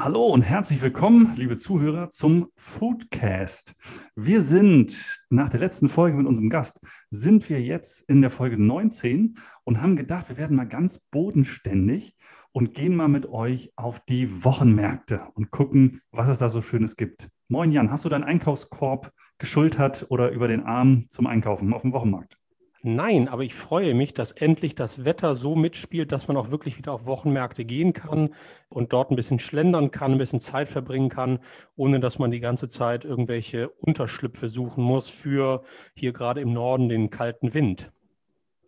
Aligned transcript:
Hallo 0.00 0.26
und 0.26 0.42
herzlich 0.42 0.80
willkommen, 0.80 1.32
liebe 1.34 1.56
Zuhörer, 1.56 2.08
zum 2.08 2.52
Foodcast. 2.54 3.74
Wir 4.14 4.42
sind 4.42 5.18
nach 5.28 5.48
der 5.48 5.58
letzten 5.58 5.88
Folge 5.88 6.16
mit 6.16 6.28
unserem 6.28 6.50
Gast, 6.50 6.78
sind 7.10 7.50
wir 7.50 7.60
jetzt 7.60 8.08
in 8.08 8.20
der 8.20 8.30
Folge 8.30 8.62
19 8.62 9.34
und 9.64 9.82
haben 9.82 9.96
gedacht, 9.96 10.28
wir 10.28 10.36
werden 10.36 10.56
mal 10.56 10.68
ganz 10.68 11.00
bodenständig 11.10 12.14
und 12.52 12.74
gehen 12.74 12.94
mal 12.94 13.08
mit 13.08 13.26
euch 13.26 13.72
auf 13.74 13.98
die 13.98 14.44
Wochenmärkte 14.44 15.26
und 15.34 15.50
gucken, 15.50 16.00
was 16.12 16.28
es 16.28 16.38
da 16.38 16.48
so 16.48 16.62
Schönes 16.62 16.94
gibt. 16.94 17.28
Moin 17.48 17.72
Jan, 17.72 17.90
hast 17.90 18.04
du 18.04 18.08
deinen 18.08 18.22
Einkaufskorb 18.22 19.10
geschultert 19.38 20.06
oder 20.10 20.30
über 20.30 20.46
den 20.46 20.62
Arm 20.62 21.06
zum 21.08 21.26
Einkaufen 21.26 21.74
auf 21.74 21.82
dem 21.82 21.92
Wochenmarkt? 21.92 22.37
Nein, 22.82 23.26
aber 23.26 23.42
ich 23.42 23.54
freue 23.54 23.92
mich, 23.92 24.14
dass 24.14 24.30
endlich 24.30 24.76
das 24.76 25.04
Wetter 25.04 25.34
so 25.34 25.56
mitspielt, 25.56 26.12
dass 26.12 26.28
man 26.28 26.36
auch 26.36 26.52
wirklich 26.52 26.78
wieder 26.78 26.92
auf 26.92 27.06
Wochenmärkte 27.06 27.64
gehen 27.64 27.92
kann 27.92 28.34
und 28.68 28.92
dort 28.92 29.10
ein 29.10 29.16
bisschen 29.16 29.40
schlendern 29.40 29.90
kann, 29.90 30.12
ein 30.12 30.18
bisschen 30.18 30.40
Zeit 30.40 30.68
verbringen 30.68 31.08
kann, 31.08 31.40
ohne 31.74 31.98
dass 31.98 32.20
man 32.20 32.30
die 32.30 32.38
ganze 32.38 32.68
Zeit 32.68 33.04
irgendwelche 33.04 33.68
Unterschlüpfe 33.70 34.48
suchen 34.48 34.84
muss 34.84 35.10
für 35.10 35.62
hier 35.94 36.12
gerade 36.12 36.40
im 36.40 36.52
Norden 36.52 36.88
den 36.88 37.10
kalten 37.10 37.52
Wind. 37.52 37.90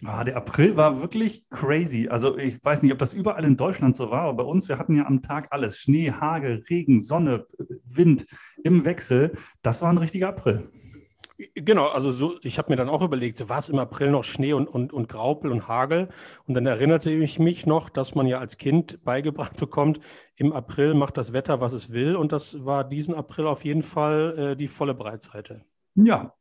Ah, 0.05 0.24
der 0.24 0.36
April 0.36 0.77
war 0.77 1.02
wirklich 1.02 1.48
crazy. 1.50 2.08
Also 2.08 2.36
ich 2.39 2.64
weiß 2.64 2.83
nicht, 2.83 2.92
ob 2.92 2.98
das 2.98 3.12
überall 3.12 3.45
in 3.45 3.56
Deutschland 3.56 3.95
so 3.95 4.11
war, 4.11 4.22
aber 4.22 4.45
bei 4.45 4.50
uns, 4.50 4.69
wir 4.69 4.78
hatten 4.78 4.97
ja 4.97 5.06
am 5.06 5.22
Tag 5.22 5.48
alles. 5.50 5.78
Schnee, 5.78 6.11
Hagel, 6.11 6.64
Regen, 6.70 7.00
Sonne, 7.00 7.47
Wind 7.84 8.24
im 8.64 8.84
Wechsel. 8.86 9.33
Das 9.62 9.83
war 9.83 9.91
ein 9.91 9.98
richtiger 9.98 10.30
April. 10.30 10.70
Genau, 11.55 11.88
also 11.88 12.12
so, 12.12 12.34
ich 12.42 12.58
habe 12.58 12.70
mir 12.70 12.77
dann 12.77 12.88
auch 12.88 13.02
überlegt, 13.02 13.38
so 13.38 13.48
war 13.48 13.58
es 13.58 13.69
im 13.69 13.78
April 13.78 14.10
noch 14.10 14.24
Schnee 14.24 14.52
und, 14.52 14.69
und, 14.69 14.92
und 14.92 15.08
Graupel 15.08 15.50
und 15.50 15.69
Hagel. 15.69 16.08
Und 16.46 16.55
dann 16.55 16.66
erinnerte 16.66 17.10
ich 17.10 17.38
mich 17.38 17.66
noch, 17.66 17.88
dass 17.88 18.14
man 18.14 18.27
ja 18.27 18.38
als 18.38 18.58
Kind 18.58 19.00
beigebracht 19.05 19.56
bekommt, 19.56 20.00
im 20.36 20.52
April 20.52 20.94
macht 20.94 21.16
das 21.16 21.33
Wetter, 21.33 21.61
was 21.61 21.72
es 21.72 21.92
will. 21.92 22.16
Und 22.16 22.33
das 22.33 22.64
war 22.66 22.84
diesen 22.84 23.14
April 23.14 23.46
auf 23.46 23.64
jeden 23.64 23.83
Fall 23.83 24.38
äh, 24.38 24.56
die 24.56 24.68
volle 24.68 24.94
Breitseite. 24.94 25.64
Ja, 25.94 26.34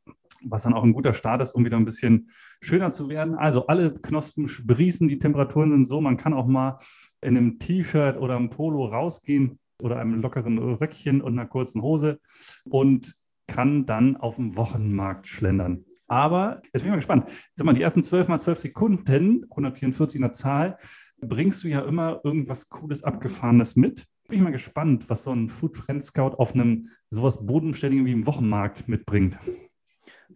was 0.44 0.64
dann 0.64 0.73
auch 0.73 0.83
ein 0.83 0.94
guter 0.94 1.14
Start 1.14 1.42
ist, 1.42 1.53
um 1.53 1.66
wieder 1.66 1.77
ein 1.77 1.86
bisschen 1.86 2.30
schöner 2.61 2.92
zu 2.92 3.09
werden. 3.09 3.36
Also 3.36 3.67
alle 3.67 3.94
Knospen 3.94 4.47
sprießen, 4.47 5.08
die 5.08 5.20
Temperaturen 5.20 5.72
sind 5.72 5.86
so, 5.86 6.02
man 6.02 6.17
kann 6.17 6.33
auch 6.33 6.47
mal 6.47 6.77
in 7.22 7.38
einem 7.38 7.59
T-Shirt 7.59 8.17
oder 8.17 8.36
einem 8.36 8.50
Polo 8.50 8.86
rausgehen 8.86 9.59
oder 9.81 9.97
einem 9.97 10.22
lockeren 10.22 10.58
Röckchen 10.58 11.22
und 11.22 11.38
einer 11.38 11.47
kurzen 11.47 11.81
Hose 11.81 12.20
und 12.66 13.16
kann 13.50 13.86
dann 13.86 14.16
auf 14.16 14.36
dem 14.36 14.55
Wochenmarkt 14.55 15.28
schlendern. 15.28 15.83
Aber 16.08 16.61
jetzt 16.66 16.83
bin 16.83 16.83
ich 16.83 16.89
mal 16.89 16.95
gespannt. 16.95 17.30
Sag 17.55 17.66
mal, 17.66 17.73
die 17.73 17.81
ersten 17.81 18.03
12 18.03 18.28
mal 18.28 18.39
12 18.39 18.59
Sekunden, 18.59 19.45
144 19.50 20.16
in 20.16 20.22
der 20.22 20.31
Zahl, 20.31 20.78
bringst 21.19 21.64
du 21.64 21.67
ja 21.67 21.81
immer 21.81 22.22
irgendwas 22.23 22.70
Cooles, 22.70 23.03
Abgefahrenes 23.03 23.75
mit. 23.75 24.05
Bin 24.27 24.38
ich 24.38 24.44
mal 24.44 24.52
gespannt, 24.52 25.09
was 25.09 25.23
so 25.23 25.31
ein 25.31 25.50
Food 25.50 25.75
Friend 25.75 26.03
Scout 26.03 26.36
auf 26.38 26.53
einem 26.53 26.89
sowas 27.09 27.45
Bodenständigen 27.45 28.05
wie 28.05 28.11
im 28.11 28.27
Wochenmarkt 28.27 28.88
mitbringt. 28.88 29.38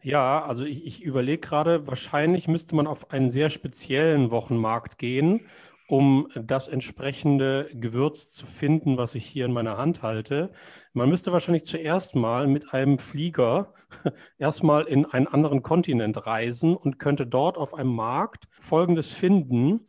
Ja, 0.01 0.43
also 0.43 0.65
ich, 0.65 0.85
ich 0.85 1.03
überlege 1.03 1.39
gerade, 1.39 1.87
wahrscheinlich 1.87 2.47
müsste 2.47 2.75
man 2.75 2.87
auf 2.87 3.11
einen 3.11 3.29
sehr 3.29 3.49
speziellen 3.49 4.31
Wochenmarkt 4.31 4.97
gehen 4.97 5.41
um 5.93 6.27
das 6.33 6.69
entsprechende 6.69 7.69
Gewürz 7.71 8.31
zu 8.31 8.47
finden, 8.47 8.97
was 8.97 9.13
ich 9.13 9.27
hier 9.27 9.45
in 9.45 9.53
meiner 9.53 9.77
Hand 9.77 10.01
halte. 10.01 10.49
Man 10.93 11.07
müsste 11.07 11.31
wahrscheinlich 11.31 11.65
zuerst 11.65 12.15
mal 12.15 12.47
mit 12.47 12.73
einem 12.73 12.97
Flieger 12.97 13.75
erstmal 14.39 14.85
in 14.85 15.05
einen 15.05 15.27
anderen 15.27 15.61
Kontinent 15.61 16.25
reisen 16.25 16.75
und 16.75 16.97
könnte 16.97 17.27
dort 17.27 17.59
auf 17.59 17.75
einem 17.75 17.93
Markt 17.93 18.45
Folgendes 18.57 19.11
finden. 19.13 19.81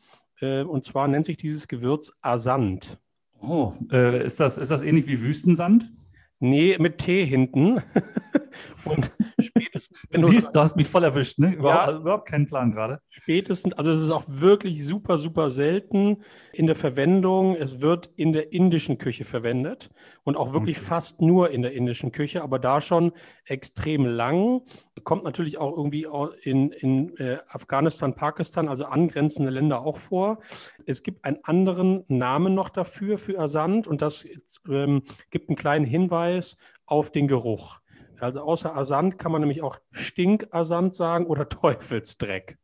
Äh, 0.43 0.65
und 0.65 0.85
zwar 0.85 1.09
nennt 1.09 1.25
sich 1.25 1.39
dieses 1.39 1.69
Gewürz 1.69 2.13
Asant. 2.21 2.99
Oh, 3.41 3.73
äh, 3.91 4.27
ist, 4.27 4.41
das, 4.41 4.59
ist 4.59 4.71
das 4.71 4.83
ähnlich 4.83 5.07
wie 5.07 5.23
Wüstensand? 5.23 5.91
Nee, 6.39 6.77
mit 6.79 6.99
T 6.99 7.25
hinten. 7.25 7.81
Und 8.85 9.11
spätestens. 9.41 9.99
du 10.11 10.27
siehst, 10.27 10.55
du 10.55 10.61
hast 10.61 10.77
mich 10.77 10.89
voll 10.89 11.05
erwischt, 11.05 11.39
ne? 11.39 11.55
Überhaupt, 11.55 11.93
ja, 11.93 11.99
überhaupt 11.99 12.29
keinen 12.29 12.47
Plan 12.47 12.73
gerade. 12.73 13.01
Spätestens, 13.09 13.75
also 13.75 13.91
es 13.91 14.03
ist 14.03 14.11
auch 14.11 14.25
wirklich 14.27 14.85
super, 14.85 15.19
super 15.19 15.51
selten 15.51 16.23
in 16.53 16.67
der 16.67 16.75
Verwendung. 16.75 17.57
Es 17.57 17.81
wird 17.81 18.11
in 18.17 18.33
der 18.33 18.53
indischen 18.53 18.99
Küche 18.99 19.25
verwendet 19.25 19.91
und 20.23 20.37
auch 20.37 20.53
wirklich 20.53 20.79
okay. 20.79 20.87
fast 20.87 21.21
nur 21.21 21.51
in 21.51 21.63
der 21.63 21.73
indischen 21.73 22.13
Küche, 22.13 22.43
aber 22.43 22.59
da 22.59 22.81
schon 22.81 23.13
extrem 23.45 24.07
lang. 24.07 24.63
Kommt 25.03 25.25
natürlich 25.25 25.59
auch 25.59 25.77
irgendwie 25.77 26.07
in, 26.43 26.71
in 26.71 27.17
äh, 27.17 27.39
Afghanistan, 27.49 28.15
Pakistan, 28.15 28.69
also 28.69 28.85
angrenzende 28.85 29.51
Länder 29.51 29.83
auch 29.83 29.99
vor. 29.99 30.39
Es 30.87 31.03
gibt 31.03 31.25
einen 31.25 31.39
anderen 31.43 32.05
Namen 32.09 32.55
noch 32.55 32.69
dafür, 32.69 33.19
für 33.19 33.39
Asand, 33.39 33.87
und 33.87 34.03
das 34.03 34.27
ähm, 34.69 35.03
gibt 35.31 35.49
einen 35.49 35.57
kleinen 35.57 35.85
Hinweis 35.85 36.59
auf 36.87 37.11
den 37.11 37.29
Geruch. 37.29 37.81
Also 38.25 38.41
außer 38.41 38.75
Asand 38.75 39.19
kann 39.19 39.33
man 39.33 39.41
nämlich 39.41 39.63
auch 39.63 39.79
Stinkasand 39.91 40.95
sagen 40.95 41.27
oder 41.27 41.49
Teufelsdreck. 41.49 42.59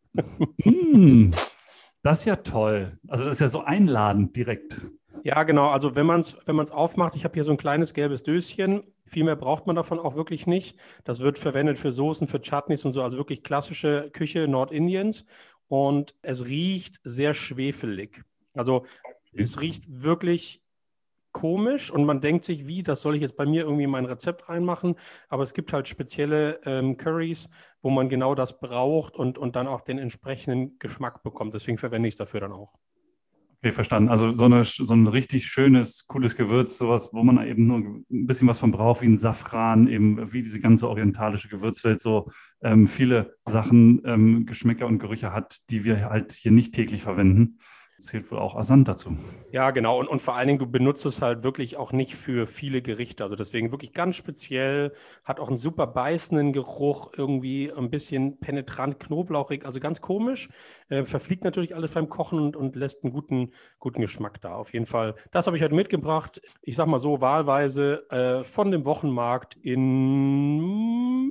Mm, 0.65 1.31
das 2.03 2.21
ist 2.21 2.25
ja 2.25 2.37
toll. 2.37 2.99
Also 3.09 3.25
das 3.25 3.35
ist 3.35 3.41
ja 3.41 3.49
so 3.49 3.61
einladend 3.61 4.35
direkt. 4.37 4.81
Ja, 5.23 5.43
genau. 5.43 5.69
Also 5.69 5.97
wenn 5.97 6.07
man 6.07 6.21
es 6.21 6.39
wenn 6.47 6.57
man's 6.57 6.71
aufmacht, 6.71 7.15
ich 7.15 7.25
habe 7.25 7.35
hier 7.35 7.45
so 7.45 7.51
ein 7.51 7.59
kleines 7.59 7.93
gelbes 7.93 8.23
Döschen. 8.23 8.83
Viel 9.05 9.25
mehr 9.25 9.37
braucht 9.37 9.67
man 9.67 9.77
davon 9.77 9.99
auch 9.99 10.17
wirklich 10.17 10.47
nicht. 10.47 10.79
Das 11.05 11.21
wird 11.21 11.39
verwendet 11.39 11.79
für 11.79 11.93
Soßen, 11.93 12.27
für 12.27 12.41
Chutneys 12.41 12.85
und 12.85 12.93
so, 12.93 13.03
also 13.03 13.19
wirklich 13.19 13.43
klassische 13.43 14.11
Küche 14.13 14.49
Nordindiens. 14.49 15.27
Und 15.69 16.15
es 16.23 16.47
riecht 16.47 17.01
sehr 17.05 17.35
schwefelig. 17.35 18.25
Also 18.55 18.87
es 19.33 19.61
riecht 19.61 19.85
wirklich 19.89 20.63
komisch 21.33 21.91
und 21.91 22.05
man 22.05 22.21
denkt 22.21 22.45
sich, 22.45 22.67
wie, 22.67 22.83
das 22.83 23.01
soll 23.01 23.15
ich 23.15 23.23
jetzt 23.23 23.37
bei 23.37 23.47
mir 23.47 23.63
irgendwie 23.63 23.85
in 23.85 23.91
mein 23.91 24.05
Rezept 24.05 24.49
reinmachen. 24.49 24.97
Aber 25.29 25.43
es 25.43 25.55
gibt 25.55 25.73
halt 25.73 25.89
spezielle 25.89 26.61
ähm, 26.65 26.97
Curries, 26.97 27.51
wo 27.83 27.91
man 27.91 28.09
genau 28.09 28.35
das 28.35 28.61
braucht 28.61 29.17
und, 29.17 29.39
und 29.39 29.57
dann 29.57 29.67
auch 29.67 29.83
den 29.83 29.99
entsprechenden 29.99 30.79
Geschmack 30.79 31.23
bekommt. 31.23 31.55
Deswegen 31.55 31.79
verwende 31.79 32.09
ich 32.09 32.15
es 32.15 32.19
dafür 32.19 32.41
dann 32.41 32.53
auch. 32.53 32.77
Okay, 33.63 33.73
verstanden. 33.73 34.09
Also 34.09 34.33
so, 34.33 34.47
eine, 34.47 34.65
so 34.65 34.95
ein 34.95 35.07
richtig 35.07 35.47
schönes, 35.47 36.07
cooles 36.07 36.35
Gewürz, 36.35 36.79
sowas, 36.79 37.11
wo 37.13 37.23
man 37.23 37.47
eben 37.47 37.67
nur 37.67 37.79
ein 37.79 38.27
bisschen 38.27 38.49
was 38.49 38.59
von 38.59 38.71
braucht, 38.71 39.03
wie 39.03 39.07
ein 39.07 39.19
Safran, 39.19 39.87
eben 39.87 40.33
wie 40.33 40.41
diese 40.41 40.61
ganze 40.61 40.89
orientalische 40.89 41.49
Gewürzwelt 41.49 42.01
so 42.01 42.31
ähm, 42.63 42.87
viele 42.87 43.37
Sachen, 43.45 44.01
ähm, 44.07 44.47
Geschmäcker 44.47 44.87
und 44.87 44.99
Gerüche 44.99 45.35
hat, 45.35 45.59
die 45.69 45.85
wir 45.85 46.09
halt 46.09 46.33
hier 46.33 46.53
nicht 46.53 46.75
täglich 46.75 47.03
verwenden 47.03 47.59
zählt 48.01 48.31
wohl 48.31 48.39
auch 48.39 48.57
Asant 48.57 48.89
dazu. 48.89 49.17
Ja, 49.53 49.71
genau. 49.71 49.99
Und, 49.99 50.09
und 50.09 50.21
vor 50.21 50.35
allen 50.35 50.49
Dingen, 50.49 50.59
du 50.59 50.67
benutzt 50.67 51.07
es 51.07 51.23
halt 51.23 51.43
wirklich 51.43 51.77
auch 51.77 51.93
nicht 51.93 52.15
für 52.15 52.47
viele 52.47 52.83
Gerichte. 52.83 53.25
Also 53.25 53.37
deswegen 53.37 53.73
wirklich 53.73 53.93
ganz 53.93 54.17
speziell, 54.17 54.93
hat 55.25 55.41
auch 55.41 55.49
einen 55.49 55.57
super 55.57 55.87
beißenden 55.87 56.53
Geruch, 56.53 57.13
irgendwie 57.17 57.73
ein 57.73 57.91
bisschen 57.91 58.39
penetrant, 58.39 59.01
knoblauchig, 59.01 59.65
also 59.65 59.81
ganz 59.81 60.01
komisch. 60.01 60.49
Äh, 60.89 61.05
verfliegt 61.05 61.45
natürlich 61.45 61.75
alles 61.75 61.93
beim 61.93 62.09
Kochen 62.09 62.41
und, 62.41 62.57
und 62.57 62.77
lässt 62.77 63.05
einen 63.05 63.13
guten, 63.13 63.53
guten 63.79 64.01
Geschmack 64.01 64.41
da. 64.41 64.55
Auf 64.55 64.73
jeden 64.73 64.87
Fall. 64.87 65.15
Das 65.31 65.47
habe 65.47 65.57
ich 65.57 65.63
heute 65.63 65.75
mitgebracht. 65.75 66.41
Ich 66.63 66.77
sag 66.77 66.87
mal 66.87 66.99
so, 66.99 67.21
wahlweise 67.21 68.09
äh, 68.11 68.45
von 68.45 68.71
dem 68.71 68.85
Wochenmarkt 68.85 69.57
in, 69.57 71.31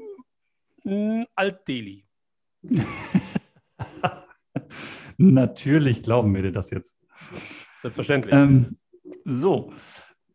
in 0.83 1.25
Alt-Delhi. 1.36 2.06
Natürlich 5.19 6.01
glauben 6.01 6.33
wir 6.33 6.44
dir 6.44 6.54
das 6.54 6.71
jetzt. 6.71 6.98
Selbstverständlich. 7.81 8.33
Ähm, 8.33 8.77
so. 9.25 9.74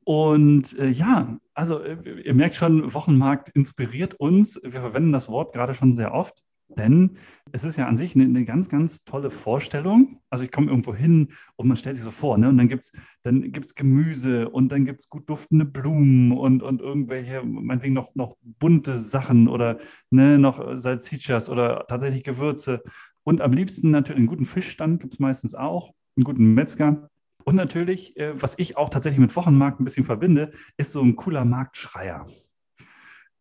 Und 0.05 0.79
äh, 0.79 0.89
ja, 0.89 1.39
also 1.55 1.81
äh, 1.81 2.23
ihr 2.23 2.35
merkt 2.35 2.55
schon, 2.55 2.93
Wochenmarkt 2.93 3.49
inspiriert 3.49 4.15
uns. 4.15 4.61
Wir 4.63 4.83
verwenden 4.83 5.13
das 5.13 5.29
Wort 5.29 5.55
gerade 5.55 5.73
schon 5.73 5.95
sehr 5.95 6.13
oft, 6.13 6.43
denn 6.69 7.17
es 7.53 7.65
ist 7.65 7.77
ja 7.77 7.87
an 7.87 7.97
sich 7.97 8.15
eine, 8.15 8.25
eine 8.25 8.45
ganz, 8.45 8.69
ganz 8.69 9.05
tolle 9.05 9.31
Vorstellung. 9.31 10.21
Also 10.29 10.45
ich 10.45 10.53
komme 10.53 10.69
irgendwo 10.69 10.95
hin 10.95 11.29
und 11.57 11.67
man 11.67 11.79
stellt 11.79 11.97
sich 11.97 12.05
so 12.05 12.11
vor, 12.11 12.37
ne? 12.37 12.51
Und 12.51 12.59
dann 12.59 12.69
gibt 12.69 12.85
es 12.85 12.93
dann 13.23 13.53
gibt's 13.53 13.75
Gemüse 13.75 14.51
und 14.51 14.71
dann 14.71 14.85
gibt 14.85 15.01
es 15.01 15.09
gut 15.09 15.31
duftende 15.31 15.65
Blumen 15.65 16.33
und, 16.33 16.63
und 16.63 16.83
irgendwelche, 16.83 17.43
meinetwegen 17.43 17.95
noch, 17.95 18.15
noch 18.15 18.37
bunte 18.43 18.97
Sachen 18.97 19.49
oder 19.49 19.79
ne, 20.11 20.39
noch 20.39 20.77
Salsichas 20.77 21.49
oder 21.49 21.87
tatsächlich 21.89 22.23
Gewürze. 22.23 22.83
Und 23.25 23.41
am 23.41 23.53
liebsten 23.53 23.91
natürlich 23.91 24.19
einen 24.19 24.27
guten 24.27 24.45
Fischstand 24.45 25.01
gibt 25.01 25.15
es 25.15 25.19
meistens 25.19 25.55
auch, 25.55 25.93
einen 26.17 26.25
guten 26.25 26.55
Metzger. 26.55 27.09
Und 27.45 27.57
natürlich, 27.57 28.17
äh, 28.17 28.41
was 28.41 28.55
ich 28.59 28.77
auch 28.77 28.91
tatsächlich 28.91 29.21
mit 29.21 29.35
Wochenmarkt 29.35 29.81
ein 29.81 29.85
bisschen 29.85 30.05
verbinde, 30.05 30.53
ist 30.77 30.93
so 30.93 31.03
ein 31.03 31.17
cooler 31.17 31.45
Marktschreier. 31.45 32.27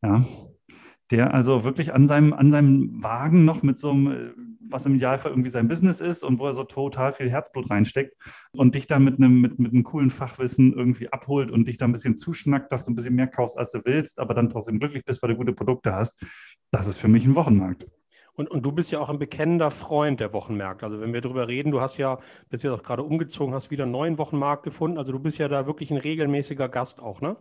Ja. 0.01 0.25
der 1.11 1.33
also 1.33 1.63
wirklich 1.63 1.93
an 1.93 2.07
seinem, 2.07 2.33
an 2.33 2.51
seinem 2.51 3.01
Wagen 3.01 3.45
noch 3.45 3.63
mit 3.63 3.77
so 3.79 3.91
einem, 3.91 4.07
äh, 4.11 4.33
was 4.69 4.85
im 4.85 4.95
Idealfall 4.95 5.31
irgendwie 5.31 5.49
sein 5.49 5.67
Business 5.67 6.01
ist 6.01 6.23
und 6.23 6.39
wo 6.39 6.47
er 6.47 6.53
so 6.53 6.63
total 6.63 7.13
viel 7.13 7.29
Herzblut 7.29 7.69
reinsteckt 7.69 8.15
und 8.57 8.75
dich 8.75 8.87
dann 8.87 9.03
mit 9.03 9.17
einem, 9.17 9.39
mit, 9.39 9.59
mit 9.59 9.71
einem 9.73 9.83
coolen 9.83 10.09
Fachwissen 10.09 10.73
irgendwie 10.73 11.11
abholt 11.11 11.51
und 11.51 11.67
dich 11.67 11.77
da 11.77 11.85
ein 11.85 11.91
bisschen 11.91 12.17
zuschnackt, 12.17 12.71
dass 12.71 12.85
du 12.85 12.91
ein 12.91 12.95
bisschen 12.95 13.15
mehr 13.15 13.27
kaufst, 13.27 13.57
als 13.57 13.71
du 13.71 13.85
willst, 13.85 14.19
aber 14.19 14.33
dann 14.33 14.49
trotzdem 14.49 14.79
glücklich 14.79 15.05
bist, 15.05 15.21
weil 15.21 15.29
du 15.29 15.37
gute 15.37 15.53
Produkte 15.53 15.93
hast. 15.95 16.25
Das 16.71 16.87
ist 16.87 16.97
für 16.97 17.07
mich 17.07 17.25
ein 17.25 17.35
Wochenmarkt. 17.35 17.87
Und, 18.35 18.49
und 18.49 18.65
du 18.65 18.71
bist 18.71 18.91
ja 18.91 18.99
auch 18.99 19.09
ein 19.09 19.19
bekennender 19.19 19.69
Freund 19.69 20.19
der 20.19 20.33
Wochenmärkte. 20.33 20.85
Also 20.85 20.99
wenn 20.99 21.13
wir 21.13 21.21
darüber 21.21 21.47
reden, 21.47 21.71
du 21.71 21.81
hast 21.81 21.97
ja, 21.97 22.19
bist 22.49 22.63
ja 22.63 22.73
auch 22.73 22.83
gerade 22.83 23.03
umgezogen, 23.03 23.53
hast 23.53 23.69
wieder 23.69 23.83
einen 23.83 23.91
neuen 23.91 24.17
Wochenmarkt 24.17 24.63
gefunden. 24.63 24.97
Also 24.97 25.11
du 25.11 25.19
bist 25.19 25.37
ja 25.37 25.47
da 25.47 25.67
wirklich 25.67 25.91
ein 25.91 25.97
regelmäßiger 25.97 26.67
Gast 26.69 27.01
auch, 27.01 27.21
ne? 27.21 27.37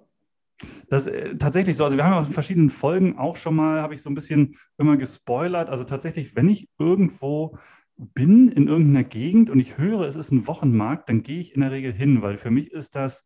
Das 0.89 1.07
ist 1.07 1.15
äh, 1.15 1.37
tatsächlich 1.37 1.77
so. 1.77 1.85
Also 1.85 1.97
wir 1.97 2.05
haben 2.05 2.13
ja 2.13 2.19
in 2.21 2.25
verschiedenen 2.27 2.71
Folgen 2.71 3.19
auch 3.19 3.37
schon 3.37 3.57
mal, 3.57 3.81
habe 3.81 3.95
ich 3.95 4.03
so 4.03 4.11
ein 4.11 4.15
bisschen 4.15 4.57
immer 4.79 4.97
gespoilert. 4.97 5.69
Also 5.71 5.85
tatsächlich, 5.85 6.37
wenn 6.37 6.49
ich 6.49 6.69
irgendwo 6.79 7.59
bin 7.97 8.49
in 8.49 8.69
irgendeiner 8.69 9.05
Gegend 9.05 9.51
und 9.51 9.61
ich 9.61 9.79
höre, 9.79 10.03
es 10.03 10.17
ist 10.17 10.31
ein 10.31 10.47
Wochenmarkt, 10.47 11.09
dann 11.09 11.23
gehe 11.23 11.41
ich 11.41 11.55
in 11.55 11.61
der 11.61 11.71
Regel 11.71 11.93
hin, 11.93 12.23
weil 12.23 12.37
für 12.37 12.51
mich 12.51 12.71
ist 12.71 12.97
das 12.97 13.25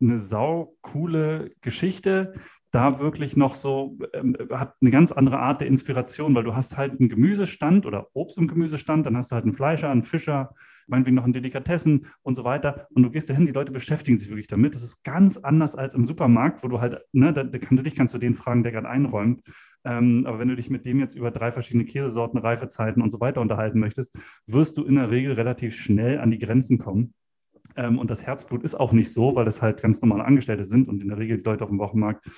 eine 0.00 0.18
sau 0.18 0.76
coole 0.82 1.50
Geschichte 1.60 2.34
da 2.70 3.00
wirklich 3.00 3.36
noch 3.36 3.54
so, 3.54 3.98
ähm, 4.12 4.36
hat 4.50 4.74
eine 4.80 4.90
ganz 4.90 5.12
andere 5.12 5.38
Art 5.38 5.60
der 5.60 5.68
Inspiration, 5.68 6.34
weil 6.34 6.44
du 6.44 6.54
hast 6.54 6.76
halt 6.76 6.98
einen 6.98 7.08
Gemüsestand 7.08 7.86
oder 7.86 8.08
Obst- 8.12 8.38
und 8.38 8.48
Gemüsestand, 8.48 9.06
dann 9.06 9.16
hast 9.16 9.30
du 9.30 9.34
halt 9.34 9.44
einen 9.44 9.54
Fleischer, 9.54 9.90
einen 9.90 10.02
Fischer, 10.02 10.54
meinetwegen 10.86 11.16
noch 11.16 11.24
einen 11.24 11.32
Delikatessen 11.32 12.06
und 12.22 12.34
so 12.34 12.44
weiter. 12.44 12.86
Und 12.94 13.02
du 13.02 13.10
gehst 13.10 13.30
dahin, 13.30 13.46
die 13.46 13.52
Leute 13.52 13.72
beschäftigen 13.72 14.18
sich 14.18 14.28
wirklich 14.28 14.46
damit. 14.46 14.74
Das 14.74 14.82
ist 14.82 15.02
ganz 15.04 15.36
anders 15.36 15.74
als 15.74 15.94
im 15.94 16.04
Supermarkt, 16.04 16.62
wo 16.62 16.68
du 16.68 16.80
halt, 16.80 17.00
ne, 17.12 17.32
da, 17.32 17.44
da 17.44 17.58
kann, 17.58 17.76
dich 17.76 17.96
kannst 17.96 18.14
du 18.14 18.18
den 18.18 18.34
fragen, 18.34 18.62
der 18.62 18.72
gerade 18.72 18.88
einräumt. 18.88 19.42
Ähm, 19.84 20.24
aber 20.26 20.38
wenn 20.38 20.48
du 20.48 20.56
dich 20.56 20.68
mit 20.68 20.84
dem 20.84 20.98
jetzt 20.98 21.14
über 21.14 21.30
drei 21.30 21.52
verschiedene 21.52 21.84
Käsesorten, 21.84 22.38
Reifezeiten 22.38 23.02
und 23.02 23.10
so 23.10 23.20
weiter 23.20 23.40
unterhalten 23.40 23.78
möchtest, 23.78 24.18
wirst 24.46 24.76
du 24.78 24.84
in 24.84 24.96
der 24.96 25.10
Regel 25.10 25.34
relativ 25.34 25.76
schnell 25.76 26.18
an 26.18 26.30
die 26.30 26.38
Grenzen 26.38 26.78
kommen. 26.78 27.14
Ähm, 27.76 27.98
und 27.98 28.10
das 28.10 28.26
Herzblut 28.26 28.62
ist 28.62 28.74
auch 28.74 28.92
nicht 28.92 29.12
so, 29.12 29.34
weil 29.34 29.44
das 29.44 29.62
halt 29.62 29.82
ganz 29.82 30.00
normale 30.00 30.24
Angestellte 30.24 30.64
sind 30.64 30.88
und 30.88 31.02
in 31.02 31.08
der 31.08 31.18
Regel 31.18 31.38
die 31.38 31.44
Leute 31.44 31.64
auf 31.64 31.70
dem 31.70 31.78
Wochenmarkt. 31.78 32.28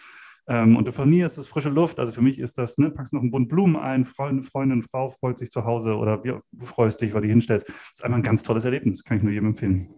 Ähm, 0.48 0.76
und 0.76 0.88
du 0.88 0.92
verlierst 0.92 1.38
es 1.38 1.46
frische 1.46 1.68
Luft. 1.68 2.00
Also 2.00 2.12
für 2.12 2.22
mich 2.22 2.38
ist 2.38 2.58
das, 2.58 2.78
ne, 2.78 2.90
packst 2.90 3.12
noch 3.12 3.20
einen 3.20 3.30
Bund 3.30 3.48
Blumen 3.48 3.76
ein, 3.76 4.04
Freundin, 4.04 4.42
Freundin, 4.42 4.82
Frau 4.82 5.08
freut 5.08 5.38
sich 5.38 5.50
zu 5.50 5.64
Hause 5.64 5.96
oder 5.96 6.18
du 6.18 6.64
freust 6.64 7.00
dich, 7.00 7.12
weil 7.12 7.22
du 7.22 7.28
hinstellst. 7.28 7.68
Das 7.68 7.76
ist 7.92 8.04
einfach 8.04 8.16
ein 8.16 8.22
ganz 8.22 8.42
tolles 8.42 8.64
Erlebnis, 8.64 9.04
kann 9.04 9.18
ich 9.18 9.22
nur 9.22 9.32
jedem 9.32 9.48
empfehlen. 9.48 9.88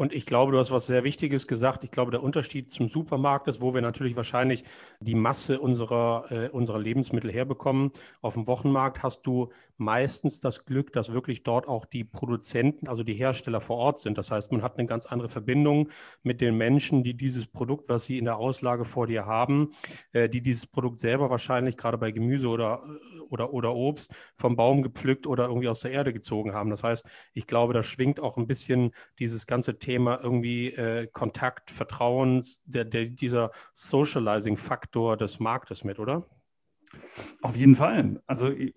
Und 0.00 0.14
ich 0.14 0.24
glaube, 0.24 0.52
du 0.52 0.58
hast 0.58 0.70
was 0.70 0.86
sehr 0.86 1.04
Wichtiges 1.04 1.46
gesagt. 1.46 1.84
Ich 1.84 1.90
glaube, 1.90 2.10
der 2.10 2.22
Unterschied 2.22 2.72
zum 2.72 2.88
Supermarkt 2.88 3.48
ist, 3.48 3.60
wo 3.60 3.74
wir 3.74 3.82
natürlich 3.82 4.16
wahrscheinlich 4.16 4.64
die 5.00 5.14
Masse 5.14 5.60
unserer, 5.60 6.24
äh, 6.30 6.48
unserer 6.48 6.78
Lebensmittel 6.78 7.30
herbekommen. 7.30 7.90
Auf 8.22 8.32
dem 8.32 8.46
Wochenmarkt 8.46 9.02
hast 9.02 9.26
du 9.26 9.50
meistens 9.76 10.40
das 10.40 10.64
Glück, 10.64 10.92
dass 10.94 11.12
wirklich 11.12 11.42
dort 11.42 11.68
auch 11.68 11.84
die 11.84 12.04
Produzenten, 12.04 12.88
also 12.88 13.02
die 13.02 13.12
Hersteller 13.12 13.60
vor 13.60 13.76
Ort 13.76 13.98
sind. 13.98 14.16
Das 14.16 14.30
heißt, 14.30 14.52
man 14.52 14.62
hat 14.62 14.78
eine 14.78 14.86
ganz 14.86 15.04
andere 15.04 15.28
Verbindung 15.28 15.90
mit 16.22 16.40
den 16.40 16.56
Menschen, 16.56 17.02
die 17.02 17.14
dieses 17.14 17.46
Produkt, 17.46 17.90
was 17.90 18.06
sie 18.06 18.16
in 18.16 18.24
der 18.24 18.38
Auslage 18.38 18.86
vor 18.86 19.06
dir 19.06 19.26
haben, 19.26 19.72
äh, 20.12 20.30
die 20.30 20.40
dieses 20.40 20.66
Produkt 20.66 20.98
selber 20.98 21.28
wahrscheinlich 21.28 21.76
gerade 21.76 21.98
bei 21.98 22.10
Gemüse 22.10 22.48
oder, 22.48 22.82
oder, 23.28 23.52
oder 23.52 23.74
Obst 23.74 24.14
vom 24.34 24.56
Baum 24.56 24.80
gepflückt 24.80 25.26
oder 25.26 25.48
irgendwie 25.48 25.68
aus 25.68 25.80
der 25.80 25.90
Erde 25.90 26.14
gezogen 26.14 26.54
haben. 26.54 26.70
Das 26.70 26.84
heißt, 26.84 27.06
ich 27.34 27.46
glaube, 27.46 27.74
da 27.74 27.82
schwingt 27.82 28.18
auch 28.18 28.38
ein 28.38 28.46
bisschen 28.46 28.92
dieses 29.18 29.46
ganze 29.46 29.78
Thema 29.78 29.89
Thema 29.90 30.20
irgendwie 30.22 30.68
äh, 30.68 31.08
Kontakt, 31.12 31.72
Vertrauen, 31.72 32.44
der, 32.64 32.84
der, 32.84 33.06
dieser 33.06 33.50
Socializing-Faktor 33.74 35.16
des 35.16 35.40
Marktes 35.40 35.82
mit, 35.82 35.98
oder? 35.98 36.28
Auf 37.42 37.56
jeden 37.56 37.74
Fall. 37.74 38.22
Also 38.24 38.50
ich, 38.50 38.72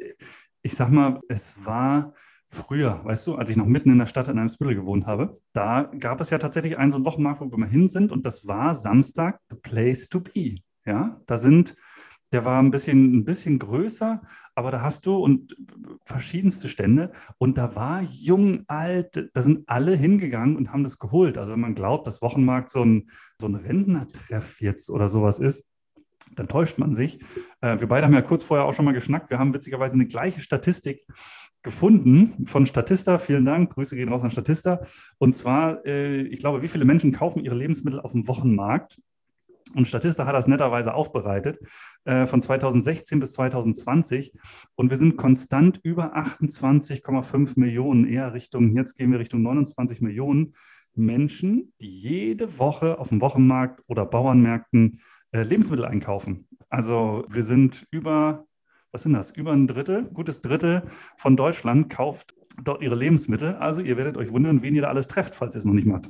ich 0.63 0.73
sag 0.75 0.89
mal, 0.89 1.19
es 1.29 1.65
war 1.67 2.15
früher, 2.47 3.05
weißt 3.05 3.27
du, 3.27 3.35
als 3.35 3.51
ich 3.51 3.57
noch 3.57 3.67
mitten 3.67 3.91
in 3.91 3.99
der 3.99 4.07
Stadt 4.07 4.27
in 4.27 4.39
einem 4.39 4.49
Spittel 4.49 4.73
gewohnt 4.73 5.05
habe, 5.05 5.39
da 5.53 5.83
gab 5.99 6.19
es 6.19 6.31
ja 6.31 6.39
tatsächlich 6.39 6.79
einen 6.79 6.89
so 6.89 6.97
einen 6.97 7.05
Wochenmarkt, 7.05 7.41
wo 7.41 7.57
wir 7.57 7.67
hin 7.67 7.87
sind 7.87 8.11
und 8.11 8.25
das 8.25 8.47
war 8.47 8.73
Samstag 8.73 9.39
the 9.51 9.55
place 9.55 10.09
to 10.09 10.19
be. 10.19 10.55
Ja, 10.85 11.21
da 11.27 11.37
sind 11.37 11.75
der 12.33 12.45
war 12.45 12.61
ein 12.61 12.71
bisschen, 12.71 13.17
ein 13.17 13.25
bisschen 13.25 13.59
größer, 13.59 14.21
aber 14.55 14.71
da 14.71 14.81
hast 14.81 15.05
du 15.05 15.17
und 15.17 15.55
verschiedenste 16.03 16.67
Stände 16.67 17.11
und 17.37 17.57
da 17.57 17.75
war 17.75 18.01
jung, 18.01 18.63
alt, 18.67 19.29
da 19.33 19.41
sind 19.41 19.63
alle 19.67 19.95
hingegangen 19.95 20.57
und 20.57 20.71
haben 20.71 20.83
das 20.83 20.97
geholt. 20.97 21.37
Also 21.37 21.53
wenn 21.53 21.59
man 21.59 21.75
glaubt, 21.75 22.07
dass 22.07 22.21
Wochenmarkt 22.21 22.69
so 22.69 22.83
ein, 22.83 23.09
so 23.39 23.47
ein 23.47 23.55
Rentnertreff 23.55 24.61
jetzt 24.61 24.89
oder 24.89 25.07
sowas 25.07 25.39
ist, 25.39 25.65
dann 26.35 26.47
täuscht 26.47 26.77
man 26.77 26.93
sich. 26.93 27.19
Äh, 27.61 27.79
wir 27.79 27.87
beide 27.87 28.05
haben 28.05 28.13
ja 28.13 28.21
kurz 28.21 28.43
vorher 28.43 28.65
auch 28.65 28.73
schon 28.73 28.85
mal 28.85 28.93
geschnackt. 28.93 29.29
Wir 29.29 29.39
haben 29.39 29.53
witzigerweise 29.53 29.95
eine 29.95 30.07
gleiche 30.07 30.41
Statistik 30.41 31.05
gefunden 31.61 32.45
von 32.45 32.65
Statista. 32.65 33.17
Vielen 33.17 33.45
Dank. 33.45 33.73
Grüße 33.73 33.95
gehen 33.95 34.09
raus 34.09 34.23
an 34.23 34.31
Statista. 34.31 34.81
Und 35.17 35.33
zwar, 35.33 35.85
äh, 35.85 36.21
ich 36.23 36.39
glaube, 36.39 36.61
wie 36.61 36.67
viele 36.67 36.85
Menschen 36.85 37.11
kaufen 37.11 37.43
ihre 37.43 37.55
Lebensmittel 37.55 37.99
auf 37.99 38.11
dem 38.11 38.27
Wochenmarkt? 38.27 38.99
Und 39.75 39.87
Statista 39.87 40.25
hat 40.25 40.35
das 40.35 40.47
netterweise 40.47 40.93
aufbereitet 40.93 41.59
äh, 42.05 42.25
von 42.25 42.41
2016 42.41 43.19
bis 43.19 43.33
2020. 43.33 44.33
Und 44.75 44.89
wir 44.89 44.97
sind 44.97 45.17
konstant 45.17 45.79
über 45.83 46.15
28,5 46.15 47.59
Millionen, 47.59 48.07
eher 48.07 48.33
Richtung, 48.33 48.75
jetzt 48.75 48.95
gehen 48.95 49.11
wir 49.11 49.19
Richtung 49.19 49.41
29 49.41 50.01
Millionen 50.01 50.53
Menschen, 50.95 51.73
die 51.81 51.89
jede 51.89 52.59
Woche 52.59 52.99
auf 52.99 53.09
dem 53.09 53.21
Wochenmarkt 53.21 53.81
oder 53.87 54.05
Bauernmärkten 54.05 54.99
äh, 55.31 55.43
Lebensmittel 55.43 55.85
einkaufen. 55.85 56.47
Also 56.69 57.25
wir 57.29 57.43
sind 57.43 57.87
über, 57.91 58.45
was 58.91 59.03
sind 59.03 59.13
das? 59.13 59.31
Über 59.31 59.51
ein 59.51 59.67
Drittel, 59.67 60.03
gutes 60.13 60.41
Drittel 60.41 60.83
von 61.17 61.35
Deutschland 61.35 61.89
kauft 61.89 62.35
dort 62.63 62.81
ihre 62.81 62.95
Lebensmittel. 62.95 63.55
Also 63.55 63.81
ihr 63.81 63.97
werdet 63.97 64.17
euch 64.17 64.31
wundern, 64.31 64.61
wen 64.61 64.75
ihr 64.75 64.83
da 64.83 64.89
alles 64.89 65.07
trefft, 65.07 65.35
falls 65.35 65.55
ihr 65.55 65.59
es 65.59 65.65
noch 65.65 65.73
nicht 65.73 65.87
macht. 65.87 66.09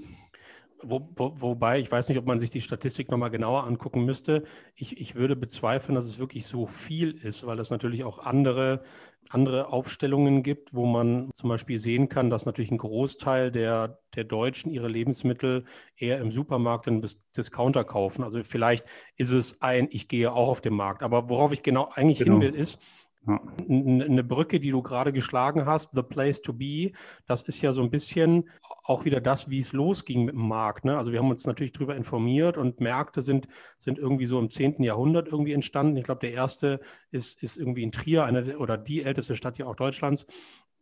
Wo, 0.85 1.09
wo, 1.15 1.33
wobei, 1.35 1.80
ich 1.80 1.91
weiß 1.91 2.09
nicht, 2.09 2.18
ob 2.18 2.25
man 2.25 2.39
sich 2.39 2.50
die 2.50 2.62
Statistik 2.62 3.09
nochmal 3.09 3.30
genauer 3.30 3.65
angucken 3.65 4.06
müsste. 4.06 4.44
Ich, 4.75 5.00
ich 5.00 5.15
würde 5.15 5.35
bezweifeln, 5.35 5.95
dass 5.95 6.06
es 6.06 6.19
wirklich 6.19 6.45
so 6.45 6.65
viel 6.65 7.12
ist, 7.12 7.45
weil 7.45 7.59
es 7.59 7.69
natürlich 7.69 8.03
auch 8.03 8.19
andere, 8.19 8.83
andere 9.30 9.68
Aufstellungen 9.68 10.44
gibt, 10.44 10.74
wo 10.74 10.85
man 10.85 11.30
zum 11.33 11.50
Beispiel 11.50 11.80
sehen 11.80 12.09
kann, 12.09 12.30
dass 12.30 12.45
natürlich 12.45 12.71
ein 12.71 12.77
Großteil 12.77 13.51
der, 13.51 14.00
der 14.15 14.24
Deutschen 14.24 14.71
ihre 14.71 14.88
Lebensmittel 14.88 15.65
eher 15.95 16.19
im 16.19 16.31
Supermarkt 16.31 16.88
und 16.88 17.18
Discounter 17.35 17.83
kaufen. 17.83 18.24
Also 18.24 18.44
vielleicht 18.44 18.85
ist 19.15 19.31
es 19.31 19.62
ein, 19.62 19.88
ich 19.91 20.07
gehe 20.07 20.31
auch 20.31 20.49
auf 20.49 20.61
den 20.61 20.73
Markt. 20.73 21.04
Aber 21.04 21.30
worauf 21.30 21.54
ich 21.54 21.63
genau 21.63 21.90
eigentlich 21.94 22.19
genau. 22.19 22.40
hin 22.40 22.54
will, 22.54 22.56
ist, 22.56 22.80
Eine 23.25 24.23
Brücke, 24.23 24.59
die 24.59 24.71
du 24.71 24.81
gerade 24.81 25.13
geschlagen 25.13 25.65
hast, 25.65 25.92
The 25.94 26.03
Place 26.03 26.42
to 26.42 26.53
Be, 26.53 26.92
das 27.25 27.44
ist 27.44 27.61
ja 27.61 27.71
so 27.71 27.81
ein 27.81 27.89
bisschen 27.89 28.49
auch 28.83 29.06
wieder 29.06 29.21
das, 29.21 29.49
wie 29.49 29.59
es 29.59 29.71
losging 29.71 30.25
mit 30.25 30.35
dem 30.35 30.47
Markt. 30.47 30.83
Ne? 30.83 30.97
Also 30.97 31.11
wir 31.11 31.19
haben 31.19 31.30
uns 31.30 31.45
natürlich 31.45 31.71
darüber 31.71 31.95
informiert 31.95 32.57
und 32.57 32.81
Märkte 32.81 33.21
sind, 33.21 33.47
sind 33.77 33.97
irgendwie 33.97 34.25
so 34.25 34.39
im 34.39 34.49
10. 34.49 34.83
Jahrhundert 34.83 35.27
irgendwie 35.27 35.53
entstanden. 35.53 35.95
Ich 35.95 36.03
glaube, 36.03 36.19
der 36.19 36.33
erste 36.33 36.81
ist, 37.11 37.42
ist 37.42 37.57
irgendwie 37.57 37.83
in 37.83 37.92
Trier, 37.92 38.25
eine 38.25 38.57
oder 38.57 38.77
die 38.77 39.03
älteste 39.03 39.35
Stadt 39.35 39.57
ja 39.57 39.68
auch 39.68 39.75
Deutschlands. 39.75 40.25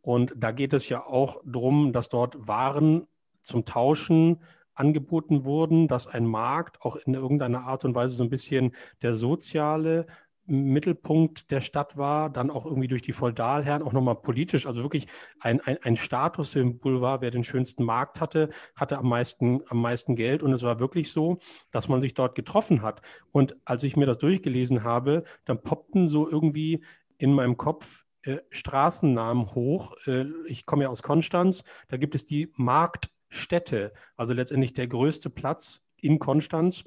Und 0.02 0.34
da 0.36 0.52
geht 0.52 0.74
es 0.74 0.90
ja 0.90 1.06
auch 1.06 1.42
darum, 1.46 1.94
dass 1.94 2.10
dort 2.10 2.48
Waren 2.48 3.08
zum 3.42 3.66
Tauschen 3.66 4.42
angeboten 4.74 5.46
wurden, 5.46 5.88
dass 5.88 6.08
ein 6.08 6.26
Markt 6.26 6.82
auch 6.82 6.96
in 6.96 7.14
irgendeiner 7.14 7.68
Art 7.68 7.86
und 7.86 7.94
Weise 7.94 8.16
so 8.16 8.24
ein 8.24 8.30
bisschen 8.30 8.74
der 9.02 9.16
soziale 9.16 10.08
Mittelpunkt 10.52 11.52
der 11.52 11.62
Stadt 11.62 11.98
war, 11.98 12.30
dann 12.30 12.52
auch 12.52 12.66
irgendwie 12.66 12.88
durch 12.88 13.02
die 13.02 13.14
Feudalherren 13.14 13.84
auch 13.84 13.94
nochmal 13.94 14.16
politisch, 14.16 14.66
also 14.68 14.84
wirklich 14.84 15.08
ein, 15.40 15.62
ein, 15.62 15.78
ein 15.82 15.96
Statussymbol 15.96 17.02
war, 17.02 17.22
wer 17.22 17.32
den 17.32 17.44
schönsten 17.44 17.84
Markt 17.84 18.22
hatte, 18.22 18.50
hatte 18.76 18.98
am 18.98 19.08
meisten, 19.08 19.62
am 19.68 19.82
meisten 19.82 20.16
Geld 20.16 20.44
und 20.44 20.54
es 20.54 20.64
war 20.64 20.80
wirklich 20.80 21.12
so, 21.12 21.40
dass 21.72 21.88
man 21.88 22.02
sich 22.02 22.14
dort 22.14 22.36
getroffen 22.36 22.82
hat. 22.82 23.02
Und 23.32 23.56
als 23.66 23.84
ich 23.84 23.96
mir 23.96 24.06
das 24.06 24.18
durchgelesen 24.18 24.84
habe, 24.84 25.24
dann 25.46 25.64
poppten 25.64 26.08
so 26.08 26.30
irgendwie 26.30 26.84
in 27.18 27.34
meinem 27.34 27.58
Kopf 27.58 28.06
äh, 28.24 28.38
Straßennamen 28.50 29.48
hoch. 29.56 29.94
Äh, 30.06 30.26
ich 30.46 30.66
komme 30.66 30.84
ja 30.84 30.90
aus 30.90 31.04
Konstanz, 31.04 31.64
da 31.88 31.98
gibt 31.98 32.16
es 32.16 32.26
die 32.26 32.52
Marktstätte, 32.56 33.94
also 34.16 34.34
letztendlich 34.34 34.74
der 34.74 34.88
größte 34.88 35.30
Platz 35.30 35.88
in 35.98 36.20
Konstanz 36.20 36.84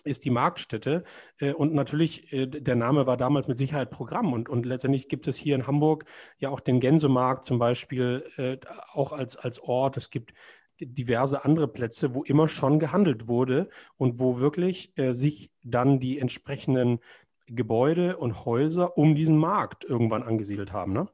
ist 0.00 0.24
die 0.24 0.30
Marktstätte. 0.30 1.04
Äh, 1.38 1.52
und 1.52 1.74
natürlich, 1.74 2.32
äh, 2.32 2.46
der 2.46 2.76
Name 2.76 3.06
war 3.06 3.16
damals 3.16 3.48
mit 3.48 3.58
Sicherheit 3.58 3.90
Programm. 3.90 4.32
Und, 4.32 4.48
und 4.48 4.66
letztendlich 4.66 5.08
gibt 5.08 5.28
es 5.28 5.36
hier 5.36 5.54
in 5.54 5.66
Hamburg 5.66 6.04
ja 6.38 6.50
auch 6.50 6.60
den 6.60 6.80
Gänsemarkt 6.80 7.44
zum 7.44 7.58
Beispiel 7.58 8.24
äh, 8.36 8.58
auch 8.92 9.12
als, 9.12 9.36
als 9.36 9.60
Ort. 9.60 9.96
Es 9.96 10.10
gibt 10.10 10.32
diverse 10.80 11.44
andere 11.44 11.68
Plätze, 11.68 12.14
wo 12.14 12.22
immer 12.22 12.48
schon 12.48 12.78
gehandelt 12.78 13.28
wurde 13.28 13.68
und 13.98 14.18
wo 14.18 14.40
wirklich 14.40 14.94
sich 15.10 15.50
dann 15.62 16.00
die 16.00 16.18
entsprechenden 16.18 17.00
Gebäude 17.48 18.16
und 18.16 18.46
Häuser 18.46 18.96
um 18.96 19.14
diesen 19.14 19.36
Markt 19.36 19.84
irgendwann 19.84 20.22
angesiedelt 20.22 20.72
haben. 20.72 20.94
Ne? 20.94 21.06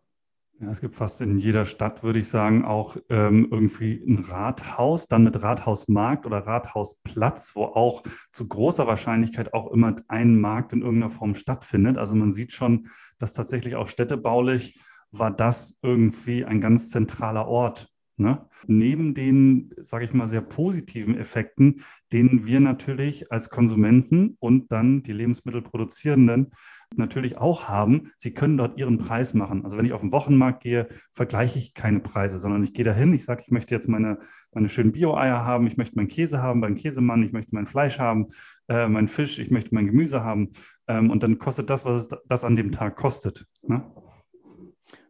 Ja, 0.59 0.71
es 0.71 0.81
gibt 0.81 0.95
fast 0.95 1.21
in 1.21 1.37
jeder 1.37 1.67
Stadt, 1.67 2.03
würde 2.03 2.19
ich 2.19 2.29
sagen, 2.29 2.65
auch 2.65 2.97
ähm, 3.11 3.47
irgendwie 3.51 4.03
ein 4.07 4.21
Rathaus, 4.21 5.07
dann 5.07 5.23
mit 5.23 5.43
Rathausmarkt 5.43 6.25
oder 6.25 6.47
Rathausplatz, 6.47 7.53
wo 7.55 7.65
auch 7.65 8.03
zu 8.31 8.49
großer 8.49 8.87
Wahrscheinlichkeit 8.87 9.53
auch 9.53 9.71
immer 9.71 9.97
ein 10.09 10.41
Markt 10.41 10.73
in 10.73 10.81
irgendeiner 10.81 11.11
Form 11.11 11.35
stattfindet. 11.35 11.99
Also 11.99 12.15
man 12.15 12.33
sieht 12.33 12.53
schon, 12.53 12.87
dass 13.19 13.35
tatsächlich 13.35 13.77
auch 13.77 13.89
städtebaulich 13.89 14.81
war 15.11 15.31
das 15.31 15.79
irgendwie 15.83 16.47
ein 16.47 16.63
ganz 16.63 16.89
zentraler 16.89 17.47
Ort 17.47 17.91
Ne? 18.19 18.47
Neben 18.67 19.13
den, 19.13 19.75
sage 19.79 20.07
ich 20.07 20.15
mal, 20.15 20.27
sehr 20.27 20.41
positiven 20.41 21.19
Effekten, 21.19 21.83
denen 22.13 22.47
wir 22.47 22.61
natürlich 22.61 23.31
als 23.31 23.51
Konsumenten 23.51 24.37
und 24.41 24.73
dann 24.73 25.03
die 25.03 25.13
Lebensmittelproduzierenden 25.13 26.53
natürlich 26.95 27.37
auch 27.37 27.69
haben, 27.69 28.13
sie 28.17 28.33
können 28.33 28.57
dort 28.57 28.79
ihren 28.79 28.99
Preis 28.99 29.35
machen. 29.35 29.65
Also 29.65 29.77
wenn 29.77 29.85
ich 29.85 29.93
auf 29.93 30.01
den 30.01 30.13
Wochenmarkt 30.13 30.63
gehe, 30.63 30.87
vergleiche 31.13 31.59
ich 31.59 31.75
keine 31.75 32.01
Preise, 32.01 32.39
sondern 32.39 32.63
ich 32.63 32.73
gehe 32.73 32.85
dahin, 32.85 33.13
ich 33.13 33.25
sage, 33.25 33.43
ich 33.45 33.51
möchte 33.51 33.75
jetzt 33.75 33.89
meine, 33.89 34.19
meine 34.53 34.69
schönen 34.69 34.93
Bio-Eier 34.93 35.45
haben, 35.45 35.67
ich 35.67 35.77
möchte 35.77 35.97
meinen 35.97 36.09
Käse 36.09 36.41
haben 36.41 36.61
beim 36.61 36.77
Käsemann, 36.77 37.23
ich 37.23 37.33
möchte 37.33 37.55
mein 37.55 37.67
Fleisch 37.67 37.99
haben, 37.99 38.29
äh, 38.69 38.89
mein 38.89 39.09
Fisch, 39.09 39.39
ich 39.39 39.51
möchte 39.51 39.75
mein 39.75 39.87
Gemüse 39.87 40.23
haben. 40.23 40.53
Ähm, 40.87 41.11
und 41.11 41.23
dann 41.23 41.39
kostet 41.39 41.69
das, 41.71 41.85
was 41.85 41.97
es 41.97 42.09
das 42.29 42.45
an 42.45 42.57
dem 42.57 42.73
Tag 42.73 42.97
kostet. 42.97 43.47
Ne? 43.63 43.85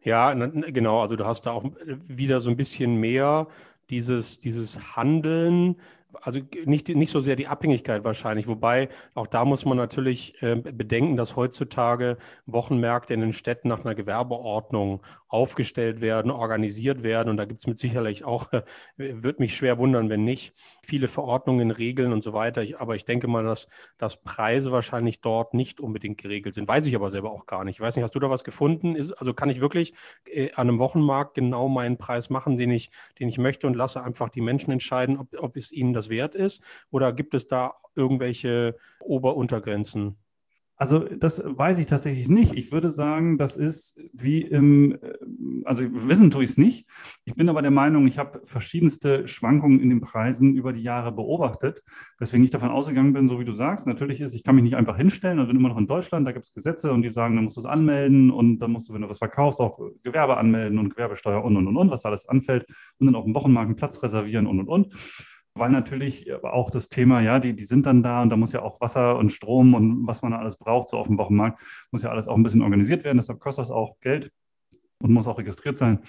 Ja, 0.07 0.33
genau. 0.35 1.01
Also 1.01 1.17
du 1.17 1.27
hast 1.27 1.47
da 1.47 1.51
auch 1.51 1.65
wieder 2.07 2.41
so 2.41 2.49
ein 2.49 2.57
bisschen 2.57 2.95
mehr 2.95 3.49
dieses, 3.91 4.39
dieses 4.41 4.97
Handeln 4.97 5.81
also 6.23 6.41
nicht, 6.65 6.89
nicht 6.89 7.11
so 7.11 7.21
sehr 7.21 7.37
die 7.37 7.47
Abhängigkeit 7.47 8.05
wahrscheinlich, 8.05 8.49
wobei 8.49 8.89
auch 9.15 9.27
da 9.27 9.45
muss 9.45 9.65
man 9.65 9.77
natürlich 9.77 10.41
äh, 10.43 10.57
bedenken, 10.57 11.17
dass 11.17 11.37
heutzutage 11.37 12.19
Wochenmärkte 12.47 13.15
in 13.15 13.21
den 13.21 13.33
Städten 13.33 13.69
nach 13.69 13.85
einer 13.85 13.95
Gewerbeordnung 13.95 15.03
aufgestellt 15.29 16.01
werden, 16.01 16.31
organisiert 16.31 17.03
werden 17.03 17.29
und 17.29 17.37
da 17.37 17.45
gibt 17.45 17.61
es 17.61 17.67
mit 17.67 17.79
sicherlich 17.79 18.25
auch, 18.25 18.53
äh, 18.53 18.63
wird 18.97 19.41
mich 19.41 19.57
schwer 19.57 19.79
wundern, 19.79 20.09
wenn 20.09 20.25
nicht, 20.25 20.55
viele 20.83 21.09
Verordnungen, 21.09 21.71
Regeln 21.71 22.13
und 22.13 22.23
so 22.23 22.33
weiter. 22.33 22.63
Ich, 22.63 22.81
aber 22.81 22.95
ich 22.95 23.05
denke 23.05 23.29
mal, 23.29 23.45
dass, 23.45 23.69
dass 23.99 24.23
Preise 24.23 24.73
wahrscheinlich 24.73 25.21
dort 25.21 25.55
nicht 25.55 25.81
unbedingt 25.81 26.19
geregelt 26.19 26.55
sind. 26.55 26.69
Weiß 26.69 26.87
ich 26.87 26.95
aber 26.95 27.11
selber 27.11 27.33
auch 27.33 27.47
gar 27.47 27.65
nicht. 27.65 27.77
Ich 27.77 27.81
weiß 27.81 27.97
nicht, 27.97 28.03
hast 28.03 28.15
du 28.15 28.21
da 28.21 28.31
was 28.31 28.45
gefunden? 28.45 28.95
Ist, 28.95 29.13
also 29.13 29.35
kann 29.35 29.51
ich 29.51 29.61
wirklich 29.61 29.95
äh, 30.27 30.53
an 30.53 30.69
einem 30.69 30.79
Wochenmarkt 30.79 31.35
genau 31.35 31.69
meinen 31.69 31.99
Preis 31.99 32.31
machen, 32.31 32.57
den 32.57 32.71
ich, 32.71 32.91
den 33.19 33.29
ich 33.29 33.39
möchte 33.39 33.67
und 33.67 33.75
lasse 33.75 34.03
einfach 34.03 34.29
die 34.29 34.41
Menschen 34.41 34.71
entscheiden, 34.71 35.19
ob, 35.19 35.29
ob 35.39 35.57
es 35.57 35.73
ihnen 35.73 35.93
das 35.93 36.06
wert 36.11 36.35
ist? 36.35 36.63
Oder 36.91 37.13
gibt 37.13 37.35
es 37.35 37.47
da 37.47 37.75
irgendwelche 37.95 38.77
Ober-Untergrenzen? 39.01 40.17
Also 40.79 40.99
das 40.99 41.43
weiß 41.43 41.79
ich 41.79 41.87
tatsächlich 41.87 42.29
nicht. 42.29 42.53
Ich 42.53 42.71
würde 42.71 42.91
sagen, 42.91 43.39
das 43.39 43.57
ist 43.57 43.99
wie 44.13 44.43
im, 44.43 44.93
äh, 45.01 45.15
also 45.65 45.85
wissen 45.91 46.31
tue 46.31 46.45
ich 46.45 46.51
es 46.51 46.59
nicht. 46.59 46.87
Ich 47.25 47.35
bin 47.35 47.49
aber 47.49 47.63
der 47.63 47.71
Meinung, 47.71 48.07
ich 48.07 48.19
habe 48.19 48.43
verschiedenste 48.45 49.27
Schwankungen 49.27 49.81
in 49.81 49.89
den 49.89 50.03
Preisen 50.03 50.55
über 50.55 50.75
die 50.75 50.83
Jahre 50.83 51.13
beobachtet, 51.13 51.83
weswegen 52.19 52.45
ich 52.45 52.51
davon 52.51 52.69
ausgegangen 52.69 53.15
bin, 53.15 53.27
so 53.27 53.41
wie 53.41 53.47
du 53.47 53.53
sagst, 53.53 53.87
natürlich 53.87 54.21
ist, 54.21 54.35
ich 54.35 54.43
kann 54.43 54.55
mich 54.55 54.65
nicht 54.65 54.77
einfach 54.77 54.99
hinstellen, 54.99 55.39
also 55.39 55.49
bin 55.49 55.59
immer 55.59 55.71
noch 55.71 55.79
in 55.79 55.87
Deutschland, 55.87 56.27
da 56.27 56.33
gibt 56.33 56.45
es 56.45 56.53
Gesetze 56.53 56.93
und 56.93 57.01
die 57.01 57.11
sagen, 57.11 57.37
dann 57.37 57.45
musst 57.45 57.57
du 57.57 57.61
es 57.63 57.67
anmelden 57.67 58.31
und 58.31 58.59
dann 58.59 58.71
musst 58.71 58.91
du, 58.91 58.93
wenn 58.93 59.01
du 59.01 59.09
was 59.09 59.19
verkaufst, 59.19 59.61
auch 59.61 59.81
Gewerbe 60.03 60.37
anmelden 60.37 60.79
und 60.79 60.91
Gewerbesteuer 60.91 61.43
und 61.43 61.57
und 61.57 61.67
und 61.69 61.77
und, 61.79 61.91
was 61.91 62.05
alles 62.05 62.29
anfällt 62.29 62.67
und 62.99 63.07
dann 63.07 63.15
auf 63.15 63.25
dem 63.25 63.35
Wochenmarkt 63.35 63.69
einen 63.69 63.77
Platz 63.77 64.03
reservieren 64.03 64.47
und 64.47 64.61
und 64.61 64.69
und 64.69 64.95
weil 65.59 65.71
natürlich 65.71 66.33
auch 66.45 66.71
das 66.71 66.89
Thema, 66.89 67.21
ja, 67.21 67.39
die, 67.39 67.55
die 67.55 67.65
sind 67.65 67.87
dann 67.87 68.03
da 68.03 68.23
und 68.23 68.31
da 68.31 68.37
muss 68.37 68.53
ja 68.53 68.63
auch 68.63 68.81
Wasser 68.81 69.17
und 69.19 69.33
Strom 69.33 69.75
und 69.75 70.07
was 70.07 70.23
man 70.23 70.33
da 70.33 70.39
alles 70.39 70.57
braucht, 70.57 70.89
so 70.89 70.99
auf 70.99 71.07
dem 71.07 71.19
Wochenmarkt, 71.19 71.61
muss 71.91 72.03
ja 72.03 72.11
alles 72.11 72.29
auch 72.29 72.37
ein 72.37 72.43
bisschen 72.43 72.63
organisiert 72.63 73.05
werden. 73.05 73.19
Deshalb 73.19 73.41
kostet 73.41 73.63
das 73.63 73.71
auch 73.71 73.99
Geld 74.01 74.31
und 75.03 75.13
muss 75.13 75.27
auch 75.27 75.39
registriert 75.39 75.79
sein. 75.79 76.01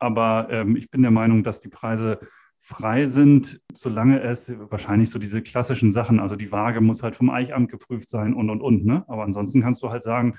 Aber 0.00 0.48
ähm, 0.50 0.76
ich 0.76 0.90
bin 0.90 1.02
der 1.02 1.10
Meinung, 1.10 1.42
dass 1.42 1.58
die 1.60 1.68
Preise 1.68 2.18
frei 2.58 3.06
sind, 3.06 3.60
solange 3.72 4.20
es 4.20 4.52
wahrscheinlich 4.58 5.10
so 5.10 5.18
diese 5.18 5.42
klassischen 5.42 5.92
Sachen, 5.92 6.20
also 6.20 6.36
die 6.36 6.52
Waage 6.52 6.80
muss 6.80 7.02
halt 7.02 7.16
vom 7.16 7.30
Eichamt 7.30 7.70
geprüft 7.70 8.08
sein 8.08 8.34
und 8.34 8.50
und 8.50 8.60
und. 8.62 8.84
Ne? 8.84 9.04
Aber 9.08 9.24
ansonsten 9.24 9.62
kannst 9.62 9.82
du 9.82 9.90
halt 9.90 10.02
sagen, 10.02 10.36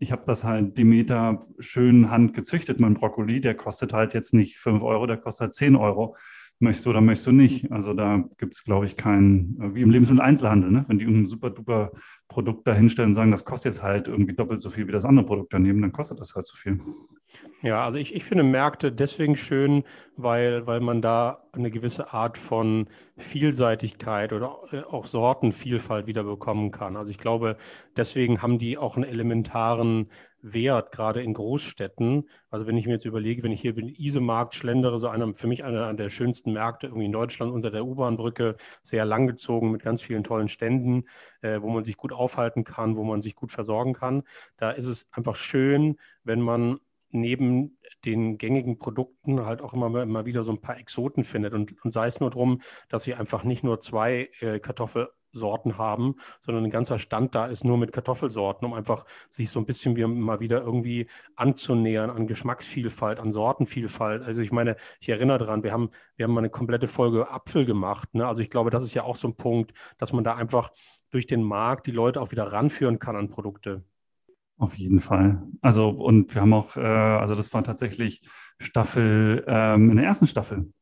ich 0.00 0.12
habe 0.12 0.22
das 0.24 0.44
halt 0.44 0.78
Demeter 0.78 1.40
schön 1.58 2.10
handgezüchtet, 2.10 2.80
mein 2.80 2.94
Brokkoli, 2.94 3.40
der 3.40 3.54
kostet 3.54 3.92
halt 3.92 4.14
jetzt 4.14 4.32
nicht 4.32 4.58
5 4.58 4.82
Euro, 4.82 5.06
der 5.06 5.16
kostet 5.18 5.40
halt 5.40 5.54
10 5.54 5.76
Euro 5.76 6.16
möchtest 6.60 6.86
du 6.86 6.90
oder 6.90 7.00
möchtest 7.00 7.26
du 7.28 7.32
nicht. 7.32 7.70
Also 7.70 7.94
da 7.94 8.24
gibt 8.36 8.54
es, 8.54 8.64
glaube 8.64 8.86
ich, 8.86 8.96
keinen, 8.96 9.60
äh, 9.60 9.74
wie 9.74 9.82
im 9.82 9.90
Lebensmittel-Einzelhandel, 9.90 10.70
ne? 10.70 10.84
wenn 10.88 10.98
die 10.98 11.06
ein 11.06 11.26
super 11.26 11.50
duper 11.50 11.92
Produkt 12.28 12.68
da 12.68 12.74
hinstellen 12.74 13.10
und 13.10 13.14
sagen, 13.14 13.30
das 13.30 13.44
kostet 13.44 13.72
jetzt 13.72 13.82
halt 13.82 14.06
irgendwie 14.06 14.34
doppelt 14.34 14.60
so 14.60 14.70
viel 14.70 14.86
wie 14.86 14.92
das 14.92 15.04
andere 15.04 15.26
Produkt 15.26 15.54
daneben, 15.54 15.80
dann 15.80 15.92
kostet 15.92 16.20
das 16.20 16.34
halt 16.34 16.46
so 16.46 16.56
viel. 16.56 16.78
Ja, 17.62 17.84
also 17.84 17.98
ich, 17.98 18.14
ich 18.14 18.24
finde 18.24 18.44
Märkte 18.44 18.92
deswegen 18.92 19.34
schön, 19.36 19.82
weil, 20.16 20.66
weil 20.66 20.80
man 20.80 21.02
da 21.02 21.42
eine 21.52 21.70
gewisse 21.70 22.12
Art 22.12 22.38
von 22.38 22.88
Vielseitigkeit 23.16 24.32
oder 24.32 24.60
äh, 24.70 24.82
auch 24.82 25.06
Sortenvielfalt 25.06 26.06
wieder 26.06 26.22
bekommen 26.22 26.70
kann. 26.70 26.96
Also 26.96 27.10
ich 27.10 27.18
glaube, 27.18 27.56
deswegen 27.96 28.42
haben 28.42 28.58
die 28.58 28.78
auch 28.78 28.96
einen 28.96 29.08
elementaren 29.08 30.08
Wert, 30.40 30.92
gerade 30.92 31.22
in 31.22 31.34
Großstädten. 31.34 32.28
Also 32.50 32.66
wenn 32.66 32.76
ich 32.76 32.86
mir 32.86 32.92
jetzt 32.92 33.04
überlege, 33.04 33.42
wenn 33.42 33.52
ich 33.52 33.60
hier 33.60 33.72
den 33.72 33.88
Isemarkt 33.88 34.54
schlendere, 34.54 34.98
so 34.98 35.08
einer, 35.08 35.34
für 35.34 35.48
mich 35.48 35.64
einer 35.64 35.92
der 35.94 36.08
schönsten 36.08 36.52
Märkte 36.52 36.86
irgendwie 36.86 37.06
in 37.06 37.12
Deutschland 37.12 37.52
unter 37.52 37.70
der 37.70 37.84
U-Bahn-Brücke, 37.84 38.56
sehr 38.82 39.04
langgezogen 39.04 39.72
mit 39.72 39.82
ganz 39.82 40.02
vielen 40.02 40.22
tollen 40.22 40.48
Ständen, 40.48 41.04
äh, 41.42 41.60
wo 41.60 41.68
man 41.68 41.84
sich 41.84 41.96
gut 41.96 42.12
aufhalten 42.12 42.64
kann, 42.64 42.96
wo 42.96 43.04
man 43.04 43.20
sich 43.20 43.34
gut 43.34 43.52
versorgen 43.52 43.94
kann. 43.94 44.22
Da 44.56 44.70
ist 44.70 44.86
es 44.86 45.06
einfach 45.12 45.36
schön, 45.36 45.98
wenn 46.24 46.40
man 46.40 46.80
neben 47.10 47.78
den 48.04 48.38
gängigen 48.38 48.78
Produkten 48.78 49.44
halt 49.44 49.62
auch 49.62 49.74
immer 49.74 49.88
mal 49.88 50.26
wieder 50.26 50.44
so 50.44 50.52
ein 50.52 50.60
paar 50.60 50.78
Exoten 50.78 51.24
findet. 51.24 51.54
Und, 51.54 51.74
und 51.84 51.90
sei 51.90 52.06
es 52.06 52.20
nur 52.20 52.30
darum, 52.30 52.60
dass 52.88 53.04
sie 53.04 53.14
einfach 53.14 53.44
nicht 53.44 53.64
nur 53.64 53.80
zwei 53.80 54.30
äh, 54.40 54.60
Kartoffelsorten 54.60 55.78
haben, 55.78 56.16
sondern 56.40 56.64
ein 56.64 56.70
ganzer 56.70 56.98
Stand 56.98 57.34
da 57.34 57.46
ist 57.46 57.64
nur 57.64 57.78
mit 57.78 57.92
Kartoffelsorten, 57.92 58.66
um 58.66 58.74
einfach 58.74 59.06
sich 59.30 59.50
so 59.50 59.58
ein 59.58 59.66
bisschen 59.66 59.96
wie 59.96 60.04
mal 60.04 60.40
wieder 60.40 60.60
irgendwie 60.60 61.08
anzunähern 61.34 62.10
an 62.10 62.26
Geschmacksvielfalt, 62.26 63.18
an 63.20 63.30
Sortenvielfalt. 63.30 64.22
Also 64.22 64.42
ich 64.42 64.52
meine, 64.52 64.76
ich 65.00 65.08
erinnere 65.08 65.38
daran, 65.38 65.62
wir 65.62 65.72
haben, 65.72 65.90
wir 66.16 66.24
haben 66.24 66.34
mal 66.34 66.40
eine 66.40 66.50
komplette 66.50 66.88
Folge 66.88 67.30
Apfel 67.30 67.64
gemacht. 67.64 68.14
Ne? 68.14 68.26
Also 68.26 68.42
ich 68.42 68.50
glaube, 68.50 68.70
das 68.70 68.82
ist 68.82 68.94
ja 68.94 69.04
auch 69.04 69.16
so 69.16 69.28
ein 69.28 69.34
Punkt, 69.34 69.72
dass 69.96 70.12
man 70.12 70.24
da 70.24 70.34
einfach 70.34 70.70
durch 71.10 71.26
den 71.26 71.42
Markt 71.42 71.86
die 71.86 71.92
Leute 71.92 72.20
auch 72.20 72.30
wieder 72.30 72.44
ranführen 72.44 72.98
kann 72.98 73.16
an 73.16 73.28
Produkte. 73.28 73.84
Auf 74.58 74.74
jeden 74.74 75.00
Fall. 75.00 75.42
Also, 75.60 75.88
und 75.88 76.34
wir 76.34 76.42
haben 76.42 76.52
auch, 76.52 76.76
äh, 76.76 76.80
also 76.80 77.34
das 77.34 77.52
war 77.54 77.62
tatsächlich 77.62 78.22
Staffel, 78.58 79.44
ähm, 79.46 79.90
in 79.90 79.96
der 79.96 80.06
ersten 80.06 80.26
Staffel 80.26 80.72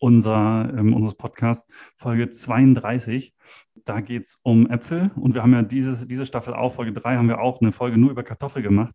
unser, 0.00 0.72
ähm, 0.76 0.94
unseres 0.94 1.14
Podcasts, 1.14 1.72
Folge 1.96 2.30
32. 2.30 3.34
Da 3.84 4.00
geht 4.00 4.24
es 4.24 4.38
um 4.42 4.68
Äpfel 4.68 5.10
und 5.16 5.34
wir 5.34 5.42
haben 5.42 5.52
ja 5.52 5.62
diese, 5.62 6.06
diese 6.06 6.26
Staffel 6.26 6.54
auch, 6.54 6.74
Folge 6.74 6.92
3, 6.92 7.16
haben 7.16 7.28
wir 7.28 7.40
auch 7.40 7.60
eine 7.60 7.72
Folge 7.72 7.98
nur 7.98 8.10
über 8.10 8.22
Kartoffel 8.22 8.62
gemacht. 8.62 8.94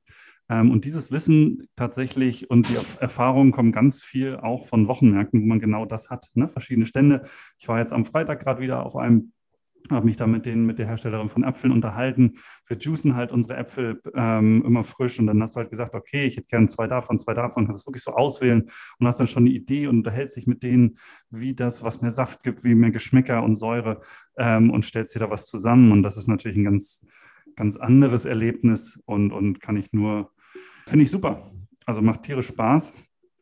Ähm, 0.49 0.71
und 0.71 0.85
dieses 0.85 1.11
Wissen 1.11 1.67
tatsächlich 1.75 2.49
und 2.49 2.69
die 2.69 2.75
Erfahrungen 2.99 3.51
kommen 3.51 3.71
ganz 3.71 4.01
viel 4.01 4.37
auch 4.37 4.67
von 4.67 4.87
Wochenmärkten, 4.87 5.41
wo 5.41 5.45
man 5.45 5.59
genau 5.59 5.85
das 5.85 6.09
hat. 6.09 6.29
Ne? 6.33 6.47
Verschiedene 6.47 6.85
Stände. 6.85 7.21
Ich 7.57 7.67
war 7.67 7.79
jetzt 7.79 7.93
am 7.93 8.05
Freitag 8.05 8.41
gerade 8.41 8.61
wieder 8.61 8.85
auf 8.85 8.95
einem 8.95 9.31
habe 9.89 10.05
mich 10.05 10.15
da 10.15 10.27
mit, 10.27 10.45
den, 10.45 10.65
mit 10.65 10.79
der 10.79 10.87
Herstellerin 10.87 11.29
von 11.29 11.43
Äpfeln 11.43 11.71
unterhalten. 11.71 12.37
Wir 12.67 12.77
juicen 12.77 13.15
halt 13.15 13.31
unsere 13.31 13.57
Äpfel 13.57 14.01
ähm, 14.15 14.63
immer 14.65 14.83
frisch 14.83 15.19
und 15.19 15.27
dann 15.27 15.41
hast 15.41 15.55
du 15.55 15.59
halt 15.59 15.69
gesagt, 15.69 15.95
okay, 15.95 16.25
ich 16.25 16.37
hätte 16.37 16.47
gerne 16.47 16.67
zwei 16.67 16.87
davon, 16.87 17.19
zwei 17.19 17.33
davon, 17.33 17.65
kannst 17.65 17.81
es 17.81 17.87
wirklich 17.87 18.03
so 18.03 18.11
auswählen 18.11 18.69
und 18.99 19.07
hast 19.07 19.19
dann 19.19 19.27
schon 19.27 19.43
eine 19.43 19.51
Idee 19.51 19.87
und 19.87 19.97
unterhältst 19.97 20.37
dich 20.37 20.47
mit 20.47 20.63
denen, 20.63 20.97
wie 21.29 21.53
das, 21.53 21.83
was 21.83 22.01
mehr 22.01 22.11
Saft 22.11 22.43
gibt, 22.43 22.63
wie 22.63 22.75
mehr 22.75 22.91
Geschmäcker 22.91 23.43
und 23.43 23.55
Säure 23.55 24.01
ähm, 24.37 24.71
und 24.71 24.85
stellst 24.85 25.15
dir 25.15 25.19
da 25.19 25.29
was 25.29 25.47
zusammen 25.47 25.91
und 25.91 26.03
das 26.03 26.17
ist 26.17 26.27
natürlich 26.27 26.57
ein 26.57 26.65
ganz, 26.65 27.05
ganz 27.55 27.77
anderes 27.77 28.25
Erlebnis 28.25 29.01
und, 29.05 29.31
und 29.31 29.59
kann 29.59 29.77
ich 29.77 29.93
nur, 29.93 30.31
finde 30.87 31.03
ich 31.03 31.11
super. 31.11 31.51
Also 31.85 32.01
macht 32.01 32.23
tierisch 32.23 32.47
Spaß. 32.47 32.93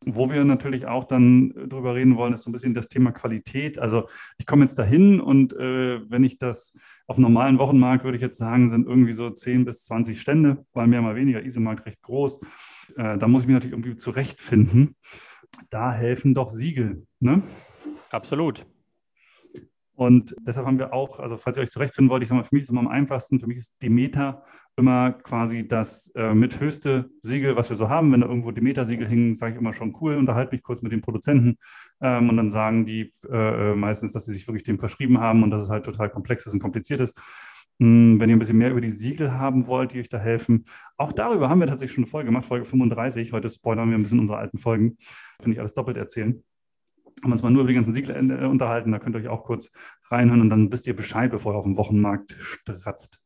Wo 0.04 0.32
wir 0.32 0.44
natürlich 0.44 0.88
auch 0.88 1.04
dann 1.04 1.52
äh, 1.52 1.68
drüber 1.68 1.94
reden 1.96 2.18
wollen, 2.18 2.34
ist 2.34 2.44
so 2.44 2.50
ein 2.50 2.54
bisschen 2.54 2.74
das 2.74 2.88
Thema 2.88 3.12
Qualität. 3.12 3.78
Also 3.78 4.08
ich 4.38 4.46
komme 4.46 4.64
jetzt 4.64 4.80
dahin 4.80 5.20
und 5.20 5.54
äh, 5.54 6.02
wenn 6.10 6.24
ich 6.24 6.38
das 6.38 6.74
auf 7.08 7.18
normalen 7.18 7.60
Wochenmarkt, 7.60 8.04
würde 8.04 8.18
ich 8.18 8.24
jetzt 8.24 8.38
sagen, 8.38 8.70
sind 8.70 8.88
irgendwie 8.88 9.14
so 9.14 9.30
10 9.30 9.66
bis 9.66 9.84
20 9.84 10.20
Stände, 10.20 10.66
weil 10.74 10.88
mehr 10.88 11.02
mal 11.02 11.16
weniger, 11.16 11.44
Isemarkt 11.44 11.86
recht 11.86 12.02
groß. 12.02 12.40
Äh, 12.98 13.18
da 13.18 13.28
muss 13.28 13.44
ich 13.44 13.48
mich 13.48 13.54
natürlich 13.54 13.74
irgendwie 13.74 13.96
zurechtfinden. 13.96 14.96
Da 15.70 15.94
helfen 15.94 16.34
doch 16.34 16.50
Siegel. 16.50 17.06
Ne? 17.20 17.44
Absolut. 18.10 18.66
Und 20.02 20.36
deshalb 20.42 20.66
haben 20.66 20.80
wir 20.80 20.94
auch, 20.94 21.20
also 21.20 21.38
falls 21.38 21.58
ihr 21.58 21.62
euch 21.62 21.70
zurechtfinden 21.70 22.10
wollt, 22.10 22.24
ich 22.24 22.30
sage 22.30 22.38
mal, 22.40 22.44
für 22.44 22.56
mich 22.56 22.64
ist 22.64 22.70
es 22.70 22.72
immer 22.72 22.80
am 22.80 22.88
einfachsten, 22.88 23.40
für 23.40 23.46
mich 23.46 23.60
ist 23.60 23.76
Demeter 23.84 24.42
immer 24.76 25.12
quasi 25.12 25.68
das 25.68 26.12
äh, 26.16 26.34
mit 26.34 26.60
höchste 26.60 27.12
Siegel, 27.22 27.56
was 27.56 27.70
wir 27.70 27.76
so 27.76 27.88
haben. 27.88 28.12
Wenn 28.12 28.22
da 28.22 28.28
irgendwo 28.28 28.50
Demeter-Siegel 28.50 29.08
hingen, 29.08 29.36
sage 29.36 29.54
ich 29.54 29.60
immer 29.60 29.74
schon 29.74 29.96
cool, 30.02 30.16
unterhalte 30.16 30.56
mich 30.56 30.64
kurz 30.64 30.82
mit 30.82 30.92
den 30.92 31.02
Produzenten 31.02 31.60
ähm, 32.02 32.30
und 32.30 32.38
dann 32.38 32.50
sagen 32.50 32.88
die 32.88 33.12
äh, 33.32 33.76
meistens, 33.76 34.12
dass 34.12 34.26
sie 34.26 34.32
sich 34.32 34.48
wirklich 34.48 34.64
dem 34.64 34.80
verschrieben 34.80 35.20
haben 35.20 35.44
und 35.44 35.52
dass 35.52 35.62
es 35.62 35.70
halt 35.70 35.86
total 35.86 36.10
komplex 36.10 36.48
ist 36.48 36.56
und 36.56 36.62
kompliziert 36.62 37.00
ist. 37.00 37.22
Hm, 37.80 38.20
wenn 38.20 38.28
ihr 38.28 38.36
ein 38.38 38.40
bisschen 38.40 38.58
mehr 38.58 38.72
über 38.72 38.82
die 38.82 38.90
Siegel 38.90 39.34
haben 39.34 39.68
wollt, 39.68 39.94
die 39.94 40.00
euch 40.00 40.10
da 40.10 40.18
helfen, 40.18 40.66
auch 40.98 41.12
darüber 41.12 41.48
haben 41.48 41.60
wir 41.60 41.68
tatsächlich 41.68 41.94
schon 41.94 42.06
eine 42.06 42.10
Folge 42.10 42.26
gemacht, 42.26 42.46
Folge 42.46 42.66
35. 42.66 43.34
Heute 43.34 43.52
spoilern 43.52 43.92
wir 43.92 44.00
ein 44.00 44.02
bisschen 44.02 44.20
unsere 44.20 44.40
alten 44.40 44.58
Folgen. 44.58 44.98
Finde 45.40 45.54
ich 45.54 45.60
alles 45.60 45.76
doppelt 45.76 45.98
erzählen. 45.98 46.44
Haben 47.24 47.32
uns 47.32 47.44
mal 47.44 47.52
nur 47.52 47.62
über 47.62 47.70
die 47.70 47.76
ganzen 47.76 47.94
Siegel 47.94 48.16
äh, 48.16 48.46
unterhalten. 48.46 48.92
Da 48.92 49.00
könnt 49.00 49.16
ihr 49.16 49.20
euch 49.20 49.28
auch 49.28 49.44
kurz 49.44 49.72
reinhören 50.10 50.42
und 50.42 50.50
dann 50.50 50.72
wisst 50.72 50.88
ihr 50.88 50.96
Bescheid, 50.96 51.32
bevor 51.32 51.54
ihr 51.54 51.58
auf 51.58 51.66
dem 51.66 51.78
Wochenmarkt 51.78 52.36
stratzt. 52.40 53.20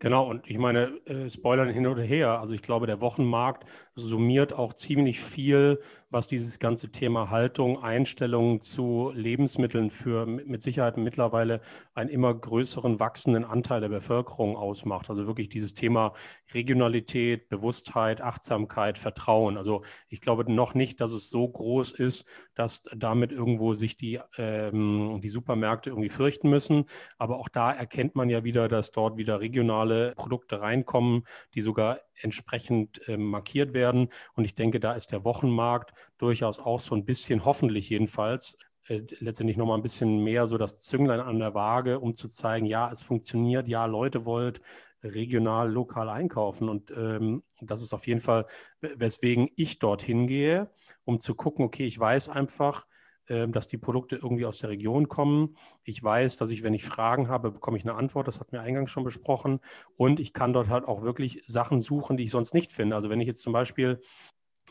Genau, 0.00 0.28
und 0.28 0.48
ich 0.48 0.58
meine, 0.58 0.96
äh, 1.06 1.28
Spoilern 1.28 1.70
hin 1.70 1.86
oder 1.86 2.02
her, 2.02 2.40
also 2.40 2.54
ich 2.54 2.62
glaube, 2.62 2.86
der 2.86 3.00
Wochenmarkt 3.00 3.68
summiert 3.96 4.52
auch 4.52 4.72
ziemlich 4.72 5.20
viel 5.20 5.80
was 6.10 6.26
dieses 6.26 6.58
ganze 6.58 6.90
Thema 6.90 7.30
Haltung, 7.30 7.82
Einstellung 7.82 8.62
zu 8.62 9.12
Lebensmitteln 9.14 9.90
für 9.90 10.24
mit 10.24 10.62
Sicherheit 10.62 10.96
mittlerweile 10.96 11.60
einen 11.94 12.08
immer 12.08 12.32
größeren 12.32 12.98
wachsenden 12.98 13.44
Anteil 13.44 13.80
der 13.80 13.90
Bevölkerung 13.90 14.56
ausmacht. 14.56 15.10
Also 15.10 15.26
wirklich 15.26 15.50
dieses 15.50 15.74
Thema 15.74 16.14
Regionalität, 16.54 17.48
Bewusstheit, 17.50 18.22
Achtsamkeit, 18.22 18.96
Vertrauen. 18.96 19.58
Also 19.58 19.82
ich 20.08 20.20
glaube 20.20 20.50
noch 20.50 20.74
nicht, 20.74 21.00
dass 21.00 21.12
es 21.12 21.28
so 21.28 21.46
groß 21.46 21.92
ist, 21.92 22.24
dass 22.54 22.82
damit 22.96 23.30
irgendwo 23.30 23.74
sich 23.74 23.96
die, 23.96 24.18
ähm, 24.38 25.20
die 25.22 25.28
Supermärkte 25.28 25.90
irgendwie 25.90 26.08
fürchten 26.08 26.48
müssen. 26.48 26.86
Aber 27.18 27.36
auch 27.38 27.48
da 27.48 27.70
erkennt 27.70 28.14
man 28.14 28.30
ja 28.30 28.44
wieder, 28.44 28.68
dass 28.68 28.92
dort 28.92 29.18
wieder 29.18 29.40
regionale 29.40 30.14
Produkte 30.16 30.62
reinkommen, 30.62 31.24
die 31.54 31.60
sogar 31.60 32.00
entsprechend 32.20 33.06
äh, 33.08 33.16
markiert 33.16 33.74
werden. 33.74 34.08
Und 34.34 34.44
ich 34.44 34.54
denke, 34.54 34.80
da 34.80 34.92
ist 34.92 35.12
der 35.12 35.24
Wochenmarkt 35.24 35.92
durchaus 36.18 36.58
auch 36.58 36.80
so 36.80 36.94
ein 36.94 37.04
bisschen, 37.04 37.44
hoffentlich 37.44 37.88
jedenfalls, 37.90 38.58
äh, 38.86 39.02
letztendlich 39.20 39.56
nochmal 39.56 39.78
ein 39.78 39.82
bisschen 39.82 40.22
mehr 40.24 40.46
so 40.46 40.58
das 40.58 40.80
Zünglein 40.80 41.20
an 41.20 41.38
der 41.38 41.54
Waage, 41.54 42.00
um 42.00 42.14
zu 42.14 42.28
zeigen, 42.28 42.66
ja, 42.66 42.90
es 42.90 43.02
funktioniert, 43.02 43.68
ja, 43.68 43.86
Leute 43.86 44.24
wollt 44.24 44.60
regional, 45.02 45.70
lokal 45.70 46.08
einkaufen. 46.08 46.68
Und 46.68 46.90
ähm, 46.90 47.42
das 47.60 47.82
ist 47.82 47.92
auf 47.92 48.06
jeden 48.06 48.20
Fall, 48.20 48.46
weswegen 48.80 49.48
ich 49.56 49.78
dorthin 49.78 50.26
gehe, 50.26 50.70
um 51.04 51.18
zu 51.18 51.34
gucken, 51.34 51.64
okay, 51.64 51.86
ich 51.86 51.98
weiß 51.98 52.28
einfach, 52.28 52.86
ähm, 53.28 53.52
dass 53.52 53.68
die 53.68 53.78
Produkte 53.78 54.16
irgendwie 54.16 54.46
aus 54.46 54.58
der 54.58 54.70
Region 54.70 55.08
kommen. 55.08 55.56
Ich 55.84 56.02
weiß, 56.02 56.38
dass 56.38 56.50
ich, 56.50 56.62
wenn 56.62 56.74
ich 56.74 56.84
Fragen 56.84 57.28
habe, 57.28 57.50
bekomme 57.50 57.76
ich 57.76 57.84
eine 57.84 57.94
Antwort. 57.94 58.26
Das 58.26 58.40
hatten 58.40 58.52
wir 58.52 58.62
eingangs 58.62 58.90
schon 58.90 59.04
besprochen. 59.04 59.60
Und 59.96 60.18
ich 60.18 60.32
kann 60.32 60.52
dort 60.52 60.70
halt 60.70 60.86
auch 60.86 61.02
wirklich 61.02 61.42
Sachen 61.46 61.80
suchen, 61.80 62.16
die 62.16 62.24
ich 62.24 62.30
sonst 62.30 62.54
nicht 62.54 62.72
finde. 62.72 62.96
Also 62.96 63.10
wenn 63.10 63.20
ich 63.20 63.26
jetzt 63.26 63.42
zum 63.42 63.52
Beispiel 63.52 64.00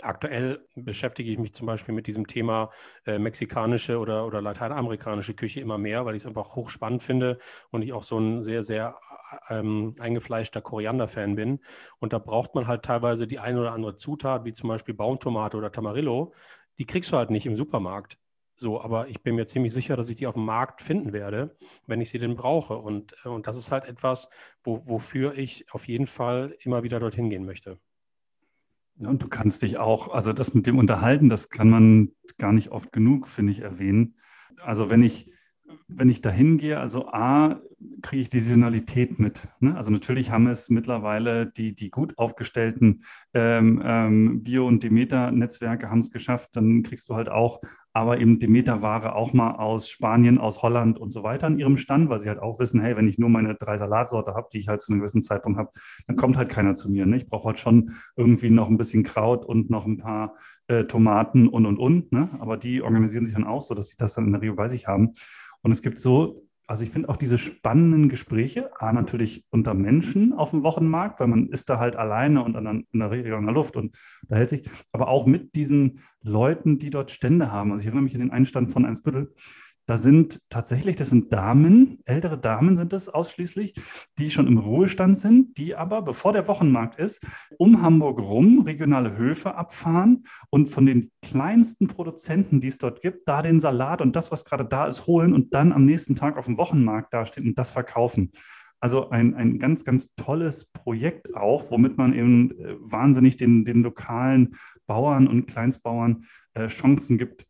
Aktuell 0.01 0.67
beschäftige 0.75 1.31
ich 1.31 1.39
mich 1.39 1.53
zum 1.53 1.67
Beispiel 1.67 1.93
mit 1.95 2.07
diesem 2.07 2.27
Thema 2.27 2.69
äh, 3.05 3.19
mexikanische 3.19 3.97
oder, 3.99 4.25
oder 4.25 4.41
lateinamerikanische 4.41 5.33
Küche 5.33 5.59
immer 5.61 5.77
mehr, 5.77 6.05
weil 6.05 6.15
ich 6.15 6.23
es 6.23 6.25
einfach 6.27 6.55
hochspannend 6.55 7.01
finde 7.03 7.39
und 7.71 7.81
ich 7.81 7.93
auch 7.93 8.03
so 8.03 8.19
ein 8.19 8.43
sehr, 8.43 8.63
sehr 8.63 8.99
ähm, 9.49 9.95
eingefleischter 9.99 10.61
Koriander-Fan 10.61 11.35
bin. 11.35 11.59
Und 11.99 12.13
da 12.13 12.19
braucht 12.19 12.55
man 12.55 12.67
halt 12.67 12.83
teilweise 12.83 13.27
die 13.27 13.39
eine 13.39 13.59
oder 13.61 13.71
andere 13.73 13.95
Zutat, 13.95 14.45
wie 14.45 14.53
zum 14.53 14.69
Beispiel 14.69 14.93
Baumtomate 14.93 15.57
oder 15.57 15.71
Tamarillo. 15.71 16.33
Die 16.79 16.85
kriegst 16.85 17.11
du 17.11 17.17
halt 17.17 17.29
nicht 17.31 17.45
im 17.45 17.55
Supermarkt. 17.55 18.17
So, 18.59 18.81
aber 18.81 19.07
ich 19.07 19.21
bin 19.21 19.35
mir 19.35 19.45
ziemlich 19.45 19.73
sicher, 19.73 19.95
dass 19.95 20.09
ich 20.09 20.17
die 20.17 20.25
auf 20.27 20.33
dem 20.33 20.45
Markt 20.45 20.81
finden 20.81 21.13
werde, 21.13 21.57
wenn 21.85 22.01
ich 22.01 22.09
sie 22.09 22.17
denn 22.19 22.35
brauche. 22.35 22.77
Und, 22.77 23.15
äh, 23.23 23.29
und 23.29 23.47
das 23.47 23.57
ist 23.57 23.71
halt 23.71 23.85
etwas, 23.85 24.29
wo, 24.63 24.87
wofür 24.87 25.37
ich 25.37 25.71
auf 25.73 25.87
jeden 25.87 26.07
Fall 26.07 26.55
immer 26.61 26.83
wieder 26.83 26.99
dorthin 26.99 27.29
gehen 27.29 27.45
möchte. 27.45 27.79
Und 29.05 29.21
du 29.21 29.27
kannst 29.27 29.61
dich 29.61 29.77
auch, 29.77 30.09
also 30.13 30.33
das 30.33 30.53
mit 30.53 30.67
dem 30.67 30.77
Unterhalten, 30.77 31.29
das 31.29 31.49
kann 31.49 31.69
man 31.69 32.11
gar 32.37 32.51
nicht 32.51 32.71
oft 32.71 32.91
genug, 32.91 33.27
finde 33.27 33.51
ich, 33.51 33.61
erwähnen. 33.61 34.15
Also 34.61 34.89
wenn 34.89 35.01
ich, 35.01 35.31
wenn 35.88 36.09
ich 36.09 36.21
dahin 36.21 36.57
gehe, 36.57 36.79
also 36.79 37.07
A, 37.07 37.62
kriege 38.01 38.21
ich 38.21 38.29
die 38.29 38.39
Saisonalität 38.39 39.19
mit. 39.19 39.47
Ne? 39.59 39.75
Also 39.75 39.91
natürlich 39.91 40.31
haben 40.31 40.47
es 40.47 40.69
mittlerweile 40.69 41.47
die, 41.47 41.75
die 41.75 41.89
gut 41.89 42.17
aufgestellten 42.17 43.03
ähm, 43.33 43.81
ähm, 43.83 44.43
Bio- 44.43 44.67
und 44.67 44.83
Demeter-Netzwerke 44.83 45.89
haben 45.89 46.00
es 46.00 46.12
geschafft. 46.12 46.51
Dann 46.53 46.83
kriegst 46.83 47.09
du 47.09 47.15
halt 47.15 47.29
auch, 47.29 47.59
aber 47.93 48.19
eben 48.19 48.39
Demeter-Ware 48.39 49.15
auch 49.15 49.33
mal 49.33 49.51
aus 49.51 49.89
Spanien, 49.89 50.38
aus 50.38 50.62
Holland 50.62 51.00
und 51.00 51.12
so 51.12 51.24
weiter 51.24 51.47
an 51.47 51.59
ihrem 51.59 51.77
Stand, 51.77 52.09
weil 52.09 52.19
sie 52.19 52.29
halt 52.29 52.39
auch 52.39 52.59
wissen, 52.59 52.81
hey, 52.81 52.95
wenn 52.95 53.07
ich 53.07 53.17
nur 53.17 53.29
meine 53.29 53.55
drei 53.55 53.77
Salatsorte 53.77 54.33
habe, 54.33 54.47
die 54.51 54.59
ich 54.59 54.67
halt 54.67 54.81
zu 54.81 54.91
einem 54.91 55.01
gewissen 55.01 55.21
Zeitpunkt 55.21 55.59
habe, 55.59 55.69
dann 56.07 56.15
kommt 56.15 56.38
halt 56.38 56.50
keiner 56.50 56.75
zu 56.75 56.89
mir. 56.89 57.05
Ne? 57.05 57.17
Ich 57.17 57.27
brauche 57.27 57.47
halt 57.47 57.60
schon 57.60 57.91
irgendwie 58.15 58.49
noch 58.49 58.69
ein 58.69 58.77
bisschen 58.77 59.03
Kraut 59.03 59.45
und 59.45 59.69
noch 59.69 59.86
ein 59.86 59.97
paar 59.97 60.36
äh, 60.67 60.86
Tomaten 60.86 61.47
und 61.47 61.65
und 61.65 61.77
und. 61.77 62.12
Ne? 62.12 62.30
Aber 62.39 62.58
die 62.58 62.82
organisieren 62.82 63.25
sich 63.25 63.36
dann 63.36 63.45
auch 63.45 63.62
so, 63.62 63.75
dass 63.75 63.88
sie 63.88 63.97
das 63.97 64.15
dann 64.15 64.25
in 64.25 64.32
der 64.32 64.41
Regel 64.41 64.56
bei 64.56 64.67
sich 64.67 64.88
haben. 64.88 65.13
Und 65.67 65.73
es 65.73 65.82
gibt 65.82 65.97
so 65.97 66.47
also 66.69 66.84
ich 66.84 66.89
finde 66.89 67.08
auch 67.08 67.15
diese 67.15 67.38
spannenden 67.38 68.10
Gespräche, 68.10 68.69
A, 68.82 68.91
natürlich 68.91 69.45
unter 69.51 69.73
Menschen 69.73 70.34
auf 70.34 70.51
dem 70.51 70.63
Wochenmarkt, 70.63 71.21
weil 71.21 71.27
man 71.27 71.47
ist 71.47 71.69
da 71.69 71.80
halt 71.80 71.95
alleine 71.95 72.43
und 72.43 72.58
an, 72.58 72.86
in 72.91 72.99
der 72.99 73.10
Regel 73.10 73.34
an 73.34 73.45
der 73.45 73.56
Luft 73.56 73.77
und 73.77 73.97
da 74.27 74.36
hält 74.36 74.49
sich, 74.49 74.69
aber 74.91 75.08
auch 75.08 75.25
mit 75.25 75.56
diesen 75.56 76.01
Leuten, 76.21 76.77
die 76.77 76.89
dort 76.89 77.12
Stände 77.12 77.53
haben. 77.53 77.71
Also 77.71 77.84
ich 77.84 77.88
erinnere 77.88 78.03
mich 78.03 78.15
an 78.15 78.19
den 78.19 78.32
Einstand 78.32 78.71
von 78.71 78.86
Eimsbüttel. 78.86 79.34
Da 79.88 79.95
sind 79.95 80.41
tatsächlich, 80.50 80.97
das 80.97 81.12
sind 81.12 81.32
Damen, 81.32 82.00
ältere 82.04 82.38
Damen 82.38 82.76
sind 82.76 82.91
es 82.91 83.08
ausschließlich, 83.08 83.73
die 84.19 84.30
schon 84.30 84.45
im 84.45 84.58
Ruhestand 84.58 85.17
sind, 85.17 85.58
die 85.58 85.76
aber, 85.76 86.02
bevor 86.02 86.34
der 86.34 86.50
Wochenmarkt 86.50 87.00
ist, 87.00 87.26
um 87.58 87.82
Hamburg 87.82 88.19
rum 88.19 88.63
regionale 88.65 89.15
Höfe 89.17 89.56
abfahren 89.56 90.23
und 90.50 90.67
von 90.67 90.86
den 90.86 91.10
kleinsten 91.21 91.88
Produzenten, 91.88 92.60
die 92.60 92.67
es 92.67 92.80
dort 92.80 93.02
gibt, 93.02 93.30
da 93.30 93.41
den 93.41 93.62
Salat 93.62 94.02
und 94.02 94.17
das, 94.17 94.30
was 94.30 94.43
gerade 94.43 94.65
da 94.65 94.88
ist, 94.88 95.08
holen 95.08 95.34
und 95.34 95.54
dann 95.54 95.71
am 95.71 95.86
nächsten 95.86 96.15
Tag 96.15 96.36
auf 96.36 96.47
dem 96.47 96.58
Wochenmarkt 96.58 97.13
dastehen 97.13 97.47
und 97.47 97.58
das 97.58 97.71
verkaufen. 97.71 98.34
Also 98.82 99.10
ein, 99.10 99.36
ein 99.36 99.58
ganz, 99.58 99.86
ganz 99.86 100.13
tolles 100.15 100.65
Projekt 100.65 101.34
auch, 101.34 101.71
womit 101.71 101.97
man 101.97 102.13
eben 102.13 102.52
äh, 102.60 102.76
wahnsinnig 102.80 103.38
den, 103.38 103.63
den 103.63 103.84
lokalen 103.84 104.56
Bauern 104.86 105.28
und 105.28 105.47
Kleinstbauern 105.47 106.26
äh, 106.56 106.67
Chancen 106.67 107.17
gibt, 107.17 107.47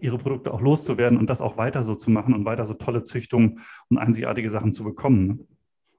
ihre 0.00 0.18
Produkte 0.18 0.52
auch 0.52 0.60
loszuwerden 0.60 1.18
und 1.18 1.30
das 1.30 1.40
auch 1.40 1.56
weiter 1.56 1.82
so 1.82 1.94
zu 1.94 2.10
machen 2.10 2.34
und 2.34 2.44
weiter 2.44 2.64
so 2.64 2.74
tolle 2.74 3.02
Züchtungen 3.02 3.60
und 3.88 3.98
einzigartige 3.98 4.50
Sachen 4.50 4.72
zu 4.72 4.84
bekommen. 4.84 5.26
Ne? 5.26 5.38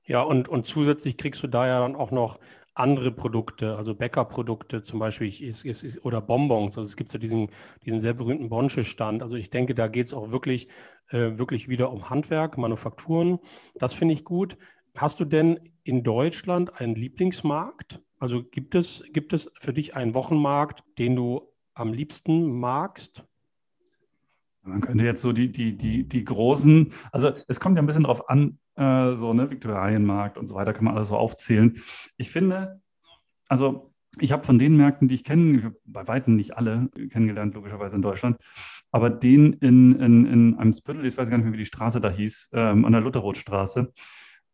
Ja, 0.06 0.22
und, 0.22 0.50
und 0.50 0.66
zusätzlich 0.66 1.18
kriegst 1.18 1.44
du 1.44 1.48
da 1.48 1.68
ja 1.68 1.80
dann 1.80 1.96
auch 1.96 2.12
noch 2.12 2.40
andere 2.74 3.12
Produkte, 3.12 3.76
also 3.76 3.94
Bäckerprodukte 3.94 4.82
zum 4.82 5.00
Beispiel 5.00 5.28
ist, 5.28 5.66
ist, 5.66 5.84
ist, 5.84 6.06
oder 6.06 6.22
Bonbons. 6.22 6.78
Also 6.78 6.88
es 6.88 6.96
gibt 6.96 7.12
ja 7.12 7.20
diesen, 7.20 7.50
diesen 7.86 8.00
sehr 8.00 8.14
berühmten 8.14 8.50
Bonsche-Stand. 8.50 9.22
Also 9.22 9.36
ich 9.36 9.50
denke, 9.50 9.76
da 9.76 9.88
geht 9.88 10.08
es 10.08 10.14
auch 10.14 10.32
wirklich, 10.32 10.70
äh, 11.10 11.38
wirklich 11.38 11.68
wieder 11.68 11.92
um 11.92 12.10
Handwerk, 12.10 12.58
Manufakturen. 12.58 13.40
Das 13.76 13.94
finde 13.94 14.14
ich 14.14 14.24
gut. 14.24 14.58
Hast 14.98 15.20
du 15.20 15.26
denn 15.26 15.60
in 15.84 16.04
Deutschland 16.04 16.80
einen 16.80 16.96
Lieblingsmarkt? 16.96 18.02
Also 18.18 18.44
gibt 18.44 18.76
es, 18.76 19.04
gibt 19.12 19.34
es 19.34 19.52
für 19.60 19.74
dich 19.74 19.96
einen 19.96 20.14
Wochenmarkt, 20.14 20.84
den 20.98 21.16
du 21.16 21.54
am 21.74 21.94
liebsten 21.94 22.60
magst? 22.60 23.26
Man 24.70 24.82
könnte 24.82 25.04
jetzt 25.04 25.22
so 25.22 25.34
die, 25.34 25.52
die, 25.52 25.78
die, 25.78 26.08
die 26.08 26.24
großen, 26.24 26.92
also 27.12 27.32
es 27.48 27.60
kommt 27.60 27.76
ja 27.76 27.84
ein 27.84 27.86
bisschen 27.86 28.04
drauf 28.04 28.30
an, 28.30 28.60
äh, 28.76 29.16
so, 29.16 29.34
ne, 29.34 29.50
Viktualienmarkt 29.50 30.38
und 30.38 30.48
so 30.48 30.56
weiter, 30.56 30.74
kann 30.74 30.86
man 30.86 30.96
alles 30.96 31.10
so 31.10 31.18
aufzählen. 31.18 31.82
Ich 32.18 32.32
finde, 32.32 32.82
also 33.48 33.94
ich 34.20 34.32
habe 34.32 34.44
von 34.44 34.58
den 34.60 34.76
Märkten, 34.78 35.08
die 35.08 35.16
ich 35.16 35.24
kenne, 35.24 35.74
bei 35.86 36.08
weitem 36.08 36.36
nicht 36.36 36.58
alle 36.58 36.90
kennengelernt, 37.12 37.54
logischerweise 37.54 37.96
in 37.96 38.02
Deutschland, 38.02 38.38
aber 38.92 39.10
den 39.10 39.54
in, 39.54 40.00
in, 40.00 40.26
in 40.26 40.56
einem 40.58 40.74
Spüttel, 40.74 41.06
ich 41.06 41.18
weiß 41.18 41.30
gar 41.30 41.38
nicht 41.38 41.46
mehr, 41.46 41.54
wie 41.54 41.58
die 41.58 41.66
Straße 41.66 42.02
da 42.02 42.10
hieß, 42.10 42.50
ähm, 42.54 42.86
an 42.86 42.92
der 42.92 43.02
Lutherrothstraße, 43.02 43.94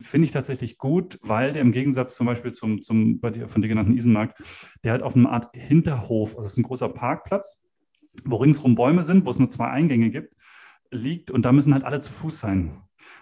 finde 0.02 0.26
ich 0.26 0.32
tatsächlich 0.32 0.78
gut, 0.78 1.18
weil 1.22 1.54
der 1.54 1.62
im 1.62 1.72
Gegensatz 1.72 2.16
zum 2.16 2.28
Beispiel 2.28 2.52
zum, 2.52 2.82
zum 2.82 3.20
bei 3.20 3.30
dir, 3.30 3.48
von 3.48 3.62
dir 3.62 3.70
genannten 3.70 3.96
Isenmarkt, 3.96 4.42
der 4.84 4.94
hat 4.94 5.04
auf 5.04 5.16
einer 5.16 5.32
Art 5.32 5.56
Hinterhof, 5.56 6.32
also 6.32 6.42
es 6.42 6.54
ist 6.54 6.58
ein 6.58 6.64
großer 6.64 6.90
Parkplatz, 6.90 7.62
wo 8.24 8.38
ringsrum 8.38 8.76
Bäume 8.76 9.04
sind, 9.04 9.26
wo 9.26 9.30
es 9.30 9.40
nur 9.40 9.50
zwei 9.50 9.68
Eingänge 9.68 10.10
gibt, 10.10 10.36
liegt 10.92 11.32
und 11.32 11.44
da 11.44 11.52
müssen 11.52 11.74
halt 11.74 11.84
alle 11.84 12.00
zu 12.00 12.14
Fuß 12.14 12.40
sein. 12.40 12.82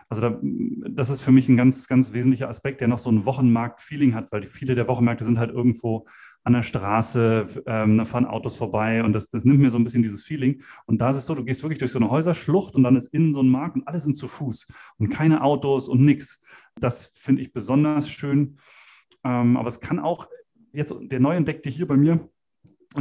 Also 0.09 0.21
da, 0.21 0.39
das 0.89 1.09
ist 1.09 1.21
für 1.21 1.31
mich 1.31 1.49
ein 1.49 1.55
ganz, 1.55 1.87
ganz 1.87 2.13
wesentlicher 2.13 2.49
Aspekt, 2.49 2.81
der 2.81 2.87
noch 2.87 2.99
so 2.99 3.09
ein 3.09 3.25
Wochenmarkt-Feeling 3.25 4.13
hat, 4.13 4.31
weil 4.31 4.45
viele 4.45 4.75
der 4.75 4.87
Wochenmärkte 4.87 5.23
sind 5.23 5.39
halt 5.39 5.51
irgendwo 5.51 6.05
an 6.43 6.53
der 6.53 6.61
Straße, 6.61 7.47
ähm, 7.65 7.97
da 7.97 8.05
fahren 8.05 8.25
Autos 8.25 8.57
vorbei 8.57 9.03
und 9.03 9.13
das, 9.13 9.29
das 9.29 9.45
nimmt 9.45 9.59
mir 9.59 9.71
so 9.71 9.77
ein 9.77 9.83
bisschen 9.83 10.03
dieses 10.03 10.23
Feeling. 10.23 10.61
Und 10.85 10.99
da 10.99 11.09
ist 11.09 11.17
es 11.17 11.25
so, 11.25 11.35
du 11.35 11.43
gehst 11.43 11.63
wirklich 11.63 11.79
durch 11.79 11.91
so 11.91 11.99
eine 11.99 12.09
Häuserschlucht 12.09 12.75
und 12.75 12.83
dann 12.83 12.95
ist 12.95 13.13
innen 13.13 13.33
so 13.33 13.41
ein 13.41 13.49
Markt 13.49 13.75
und 13.75 13.87
alle 13.87 13.99
sind 13.99 14.15
zu 14.15 14.27
Fuß 14.27 14.67
und 14.97 15.09
keine 15.09 15.41
Autos 15.41 15.87
und 15.87 16.01
nichts. 16.01 16.41
Das 16.79 17.07
finde 17.07 17.41
ich 17.41 17.53
besonders 17.53 18.09
schön. 18.09 18.57
Ähm, 19.23 19.57
aber 19.57 19.67
es 19.67 19.79
kann 19.79 19.99
auch 19.99 20.27
jetzt 20.73 20.93
der 20.99 21.19
neu 21.19 21.35
entdeckte 21.35 21.69
hier 21.69 21.87
bei 21.87 21.97
mir, 21.97 22.29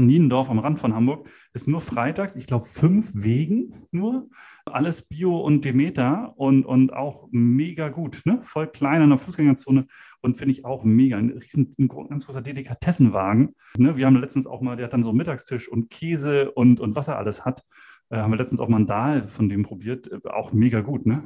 Niendorf 0.00 0.50
am 0.50 0.58
Rand 0.58 0.78
von 0.78 0.94
Hamburg 0.94 1.28
ist 1.52 1.68
nur 1.68 1.80
freitags, 1.80 2.36
ich 2.36 2.46
glaube, 2.46 2.64
fünf 2.64 3.12
Wegen 3.14 3.86
nur. 3.90 4.28
Alles 4.64 5.02
Bio 5.02 5.38
und 5.38 5.64
Demeter 5.64 6.34
und, 6.36 6.64
und 6.64 6.92
auch 6.92 7.28
mega 7.32 7.88
gut, 7.88 8.22
ne? 8.24 8.38
Voll 8.42 8.68
klein 8.68 9.02
an 9.02 9.08
der 9.08 9.18
Fußgängerzone 9.18 9.86
und 10.20 10.36
finde 10.36 10.52
ich 10.52 10.64
auch 10.64 10.84
mega. 10.84 11.16
Ein 11.16 11.30
riesen, 11.30 11.72
ein 11.78 11.88
ganz 11.88 12.26
großer 12.26 12.42
Delikatessenwagen. 12.42 13.54
Ne? 13.76 13.96
Wir 13.96 14.06
haben 14.06 14.16
letztens 14.16 14.46
auch 14.46 14.60
mal, 14.60 14.76
der 14.76 14.84
hat 14.86 14.92
dann 14.92 15.02
so 15.02 15.12
Mittagstisch 15.12 15.68
und 15.68 15.90
Käse 15.90 16.52
und, 16.52 16.78
und 16.80 16.94
was 16.94 17.08
er 17.08 17.18
alles 17.18 17.44
hat. 17.44 17.64
Äh, 18.10 18.18
haben 18.18 18.30
wir 18.30 18.38
letztens 18.38 18.60
auch 18.60 18.68
Mandal 18.68 19.26
von 19.26 19.48
dem 19.48 19.62
probiert. 19.62 20.10
Äh, 20.10 20.28
auch 20.28 20.52
mega 20.52 20.80
gut, 20.80 21.06
ne? 21.06 21.24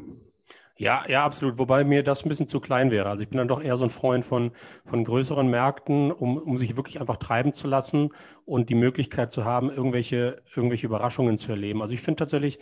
Ja, 0.78 1.04
ja, 1.08 1.24
absolut. 1.24 1.56
Wobei 1.58 1.84
mir 1.84 2.02
das 2.02 2.24
ein 2.24 2.28
bisschen 2.28 2.48
zu 2.48 2.60
klein 2.60 2.90
wäre. 2.90 3.08
Also 3.08 3.22
ich 3.22 3.30
bin 3.30 3.38
dann 3.38 3.48
doch 3.48 3.62
eher 3.62 3.78
so 3.78 3.84
ein 3.84 3.90
Freund 3.90 4.24
von, 4.26 4.52
von 4.84 5.04
größeren 5.04 5.48
Märkten, 5.48 6.12
um, 6.12 6.36
um 6.36 6.58
sich 6.58 6.76
wirklich 6.76 7.00
einfach 7.00 7.16
treiben 7.16 7.54
zu 7.54 7.66
lassen 7.66 8.10
und 8.44 8.68
die 8.68 8.74
Möglichkeit 8.74 9.32
zu 9.32 9.44
haben, 9.46 9.70
irgendwelche, 9.70 10.42
irgendwelche 10.54 10.86
Überraschungen 10.86 11.38
zu 11.38 11.50
erleben. 11.50 11.80
Also 11.80 11.94
ich 11.94 12.02
finde 12.02 12.18
tatsächlich 12.20 12.58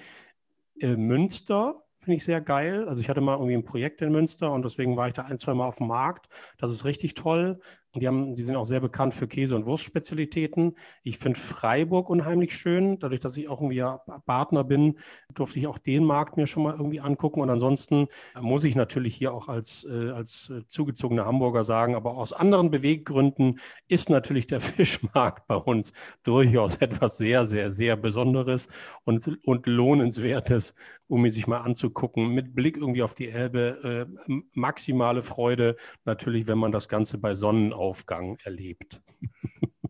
äh, 0.80 0.96
Münster 0.96 1.84
finde 1.98 2.16
ich 2.16 2.24
sehr 2.24 2.40
geil. 2.40 2.88
Also 2.88 3.00
ich 3.02 3.08
hatte 3.10 3.20
mal 3.22 3.34
irgendwie 3.34 3.54
ein 3.54 3.64
Projekt 3.64 4.02
in 4.02 4.12
Münster 4.12 4.52
und 4.52 4.64
deswegen 4.64 4.96
war 4.96 5.08
ich 5.08 5.14
da 5.14 5.22
ein, 5.22 5.38
zwei 5.38 5.54
Mal 5.54 5.66
auf 5.66 5.78
dem 5.78 5.88
Markt. 5.88 6.28
Das 6.58 6.70
ist 6.72 6.84
richtig 6.84 7.14
toll. 7.14 7.60
Die, 7.96 8.06
haben, 8.06 8.34
die 8.34 8.42
sind 8.42 8.56
auch 8.56 8.64
sehr 8.64 8.80
bekannt 8.80 9.14
für 9.14 9.28
Käse- 9.28 9.54
und 9.54 9.66
Wurstspezialitäten. 9.66 10.76
Ich 11.02 11.18
finde 11.18 11.38
Freiburg 11.38 12.10
unheimlich 12.10 12.56
schön. 12.56 12.98
Dadurch, 12.98 13.20
dass 13.20 13.36
ich 13.36 13.48
auch 13.48 13.60
irgendwie 13.60 13.84
Partner 14.26 14.64
bin, 14.64 14.98
durfte 15.34 15.58
ich 15.58 15.66
auch 15.66 15.78
den 15.78 16.04
Markt 16.04 16.36
mir 16.36 16.46
schon 16.46 16.62
mal 16.62 16.74
irgendwie 16.76 17.00
angucken. 17.00 17.40
Und 17.40 17.50
ansonsten 17.50 18.08
muss 18.40 18.64
ich 18.64 18.74
natürlich 18.74 19.14
hier 19.14 19.32
auch 19.32 19.48
als, 19.48 19.84
äh, 19.84 20.10
als 20.10 20.52
zugezogener 20.68 21.24
Hamburger 21.24 21.64
sagen, 21.64 21.94
aber 21.94 22.16
aus 22.16 22.32
anderen 22.32 22.70
Beweggründen 22.70 23.60
ist 23.88 24.10
natürlich 24.10 24.46
der 24.46 24.60
Fischmarkt 24.74 25.46
bei 25.46 25.56
uns 25.56 25.92
durchaus 26.22 26.76
etwas 26.76 27.16
sehr, 27.16 27.44
sehr, 27.44 27.70
sehr 27.70 27.96
Besonderes 27.96 28.68
und, 29.04 29.38
und 29.44 29.66
Lohnenswertes, 29.66 30.74
um 31.06 31.24
ihn 31.24 31.30
sich 31.30 31.46
mal 31.46 31.58
anzugucken. 31.58 32.28
Mit 32.28 32.54
Blick 32.54 32.76
irgendwie 32.76 33.02
auf 33.02 33.14
die 33.14 33.28
Elbe, 33.28 34.08
äh, 34.28 34.34
maximale 34.52 35.22
Freude 35.22 35.76
natürlich, 36.04 36.46
wenn 36.46 36.58
man 36.58 36.72
das 36.72 36.88
Ganze 36.88 37.18
bei 37.18 37.34
Sonnen 37.34 37.72
Sonnenaufgang 37.84 38.38
erlebt. 38.44 39.02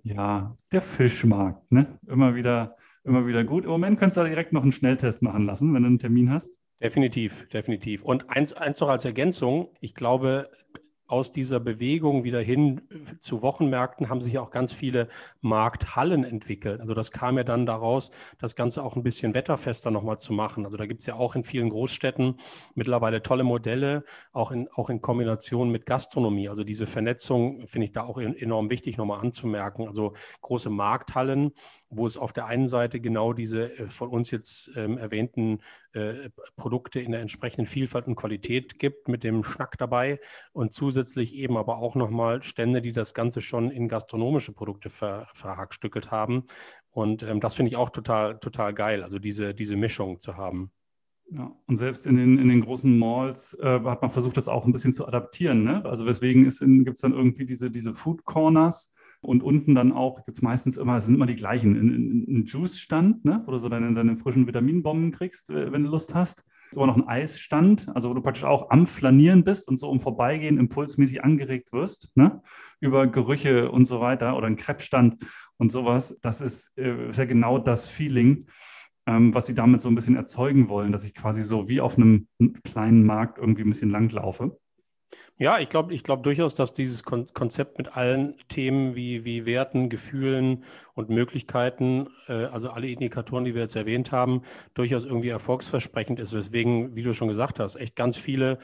Ja, 0.03 0.57
der 0.73 0.81
Fischmarkt, 0.81 1.71
ne? 1.73 1.99
Immer 2.07 2.35
wieder, 2.35 2.77
immer 3.05 3.27
wieder 3.27 3.45
gut. 3.45 3.65
Im 3.65 3.71
Moment 3.71 3.99
könntest 3.99 4.19
du 4.19 4.25
direkt 4.25 4.53
noch 4.53 4.63
einen 4.63 4.73
Schnelltest 4.73 5.23
machen 5.23 5.47
lassen, 5.47 5.73
wenn 5.73 5.83
du 5.83 5.89
einen 5.89 5.99
Termin 5.99 6.31
hast. 6.31 6.59
Definitiv, 6.83 7.49
definitiv. 7.49 8.03
Und 8.03 8.29
eins, 8.29 8.53
eins 8.53 8.81
noch 8.81 8.89
als 8.89 9.05
Ergänzung, 9.05 9.71
ich 9.81 9.95
glaube, 9.95 10.51
aus 11.15 11.31
dieser 11.31 11.61
Bewegung 11.61 12.25
wieder 12.25 12.41
hin 12.41 12.83
äh, 12.91 13.19
zu 13.21 13.41
Wochenmärkten 13.41 14.09
haben 14.09 14.21
sich 14.21 14.37
auch 14.39 14.51
ganz 14.51 14.73
viele 14.73 15.07
Markthallen 15.43 16.25
entwickelt. 16.25 16.81
Also 16.81 16.93
das 16.93 17.13
kam 17.13 17.37
ja 17.37 17.45
dann 17.45 17.67
daraus, 17.67 18.11
das 18.39 18.57
Ganze 18.57 18.83
auch 18.83 18.97
ein 18.97 19.05
bisschen 19.05 19.33
wetterfester 19.33 19.93
nochmal 19.93 20.19
zu 20.19 20.33
machen. 20.33 20.65
Also 20.65 20.77
da 20.77 20.87
gibt 20.87 21.03
es 21.03 21.07
ja 21.07 21.15
auch 21.15 21.37
in 21.37 21.45
vielen 21.45 21.69
Großstädten 21.69 22.39
mittlerweile 22.75 23.23
tolle 23.23 23.45
Modelle, 23.45 24.05
auch 24.33 24.51
in, 24.51 24.69
auch 24.75 24.91
in 24.91 25.01
Kombination 25.01 25.71
mit 25.71 25.87
Gastronomie. 25.87 26.49
Also 26.49 26.65
diese 26.65 26.87
Vernetzung 26.87 27.65
finde 27.69 27.87
ich 27.87 27.93
da 27.93 28.03
auch 28.03 28.19
enorm 28.19 28.69
wichtig 28.69 28.97
nochmal 28.97 29.21
anzumerken. 29.21 29.87
Also 29.87 30.15
große 30.41 30.69
Markthallen, 30.69 31.53
wo 31.97 32.07
es 32.07 32.17
auf 32.17 32.33
der 32.33 32.47
einen 32.47 32.69
Seite 32.69 33.01
genau 33.01 33.33
diese 33.33 33.79
äh, 33.79 33.89
von 33.89 34.09
uns 34.09 34.31
jetzt 34.31 34.71
ähm, 34.77 34.99
erwähnten 34.99 35.61
äh, 35.93 36.31
Produkte 36.57 37.01
in 37.01 37.13
der 37.13 37.21
entsprechenden 37.21 37.67
Vielfalt 37.67 38.07
und 38.07 38.17
Qualität 38.17 38.79
gibt, 38.79 39.09
mit 39.09 39.25
dem 39.25 39.43
Schnack 39.43 39.79
dabei 39.79 40.21
und 40.53 40.73
zusätzlich 40.73 41.35
eben 41.35 41.57
aber 41.57 41.79
auch 41.79 41.95
nochmal 41.95 42.43
Stände, 42.43 42.81
die 42.81 42.93
das 42.93 43.15
Ganze 43.15 43.41
schon 43.41 43.71
in 43.71 43.89
gastronomische 43.89 44.53
Produkte 44.53 44.91
ver, 44.91 45.29
verhackstückelt 45.33 46.11
haben. 46.11 46.45
Und 46.91 47.23
ähm, 47.23 47.41
das 47.41 47.55
finde 47.55 47.69
ich 47.69 47.77
auch 47.77 47.91
total, 47.91 48.39
total 48.39 48.75
geil, 48.75 49.03
also 49.03 49.19
diese, 49.19 49.55
diese 49.55 49.77
Mischung 49.77 50.21
zu 50.21 50.37
haben. 50.37 50.71
Ja, 51.31 51.51
und 51.67 51.77
selbst 51.77 52.07
in 52.07 52.17
den, 52.17 52.39
in 52.39 52.49
den 52.49 52.61
großen 52.61 52.99
Malls 52.99 53.57
äh, 53.61 53.81
hat 53.81 54.03
man 54.03 54.11
versucht, 54.11 54.37
das 54.37 54.47
auch 54.47 54.67
ein 54.67 54.73
bisschen 54.73 54.93
zu 54.93 55.07
adaptieren. 55.07 55.65
Ne? 55.65 55.85
Also 55.85 56.07
weswegen 56.07 56.45
gibt 56.85 56.97
es 56.97 57.01
dann 57.01 57.13
irgendwie 57.13 57.47
diese, 57.47 57.71
diese 57.71 57.95
Food 57.95 58.25
Corners, 58.25 58.93
und 59.25 59.43
unten 59.43 59.75
dann 59.75 59.93
auch 59.93 60.25
gibt 60.25 60.37
es 60.37 60.43
meistens 60.43 60.77
immer, 60.77 60.97
es 60.97 61.07
sind 61.07 61.15
immer 61.15 61.27
die 61.27 61.35
gleichen, 61.35 61.75
ein 61.75 62.45
Juice-Stand, 62.45 63.25
ne? 63.25 63.43
wo 63.45 63.53
du 63.53 63.59
so 63.59 63.69
deine, 63.69 63.95
deine 63.95 64.17
frischen 64.17 64.47
Vitaminbomben 64.47 65.11
kriegst, 65.11 65.51
äh, 65.51 65.73
wenn 65.73 65.85
du 65.85 65.91
Lust 65.91 66.15
hast. 66.15 66.45
Sogar 66.71 66.89
noch 66.89 66.97
ein 66.97 67.07
Eisstand, 67.07 67.89
also 67.95 68.11
wo 68.11 68.15
du 68.15 68.21
praktisch 68.21 68.45
auch 68.45 68.71
am 68.71 68.87
Flanieren 68.87 69.45
bist 69.45 69.69
und 69.69 69.79
so 69.79 69.93
im 69.93 70.01
Vorbeigehen 70.01 70.59
impulsmäßig 70.59 71.23
angeregt 71.23 71.73
wirst, 71.73 72.11
ne? 72.15 72.43
über 72.81 73.07
Gerüche 73.07 73.71
und 73.71 73.85
so 73.85 74.01
weiter 74.01 74.37
oder 74.37 74.47
ein 74.47 74.57
Crepe-Stand 74.57 75.25
und 75.57 75.71
sowas. 75.71 76.19
Das 76.23 76.41
ist, 76.41 76.77
äh, 76.77 77.11
ist 77.11 77.19
ja 77.19 77.27
genau 77.27 77.59
das 77.59 77.89
Feeling, 77.89 78.47
ähm, 79.07 79.35
was 79.35 79.47
sie 79.47 79.55
damit 79.55 79.81
so 79.81 79.89
ein 79.89 79.95
bisschen 79.95 80.17
erzeugen 80.17 80.69
wollen, 80.69 80.93
dass 80.93 81.05
ich 81.05 81.15
quasi 81.15 81.43
so 81.43 81.69
wie 81.69 81.81
auf 81.81 81.97
einem 81.97 82.29
kleinen 82.65 83.05
Markt 83.05 83.39
irgendwie 83.39 83.63
ein 83.63 83.71
bisschen 83.71 83.91
langlaufe. 83.91 84.59
Ja, 85.37 85.59
ich 85.59 85.69
glaube 85.69 85.93
ich 85.93 86.05
glaub 86.05 86.23
durchaus, 86.23 86.55
dass 86.55 86.73
dieses 86.73 87.03
Kon 87.03 87.27
Konzept 87.35 87.79
mit 87.79 87.97
allen 87.97 88.37
Themen 88.49 88.95
wie, 88.95 89.25
wie 89.25 89.47
Werten, 89.47 89.89
Gefühlen 89.89 90.63
und 90.95 91.09
Möglichkeiten, 91.09 92.09
äh, 92.29 92.45
also 92.45 92.71
alle 92.71 92.87
Indikatoren, 92.87 93.45
die 93.45 93.53
wir 93.53 93.63
jetzt 93.63 93.75
erwähnt 93.75 94.13
haben, 94.13 94.43
durchaus 94.75 95.05
irgendwie 95.05 95.31
erfolgsversprechend 95.31 96.21
ist. 96.21 96.35
Weswegen, 96.35 96.95
wie 96.95 97.03
du 97.03 97.15
schon 97.15 97.27
gesagt 97.27 97.59
hast, 97.59 97.75
echt 97.75 97.97
ganz 97.97 98.17
viele 98.17 98.61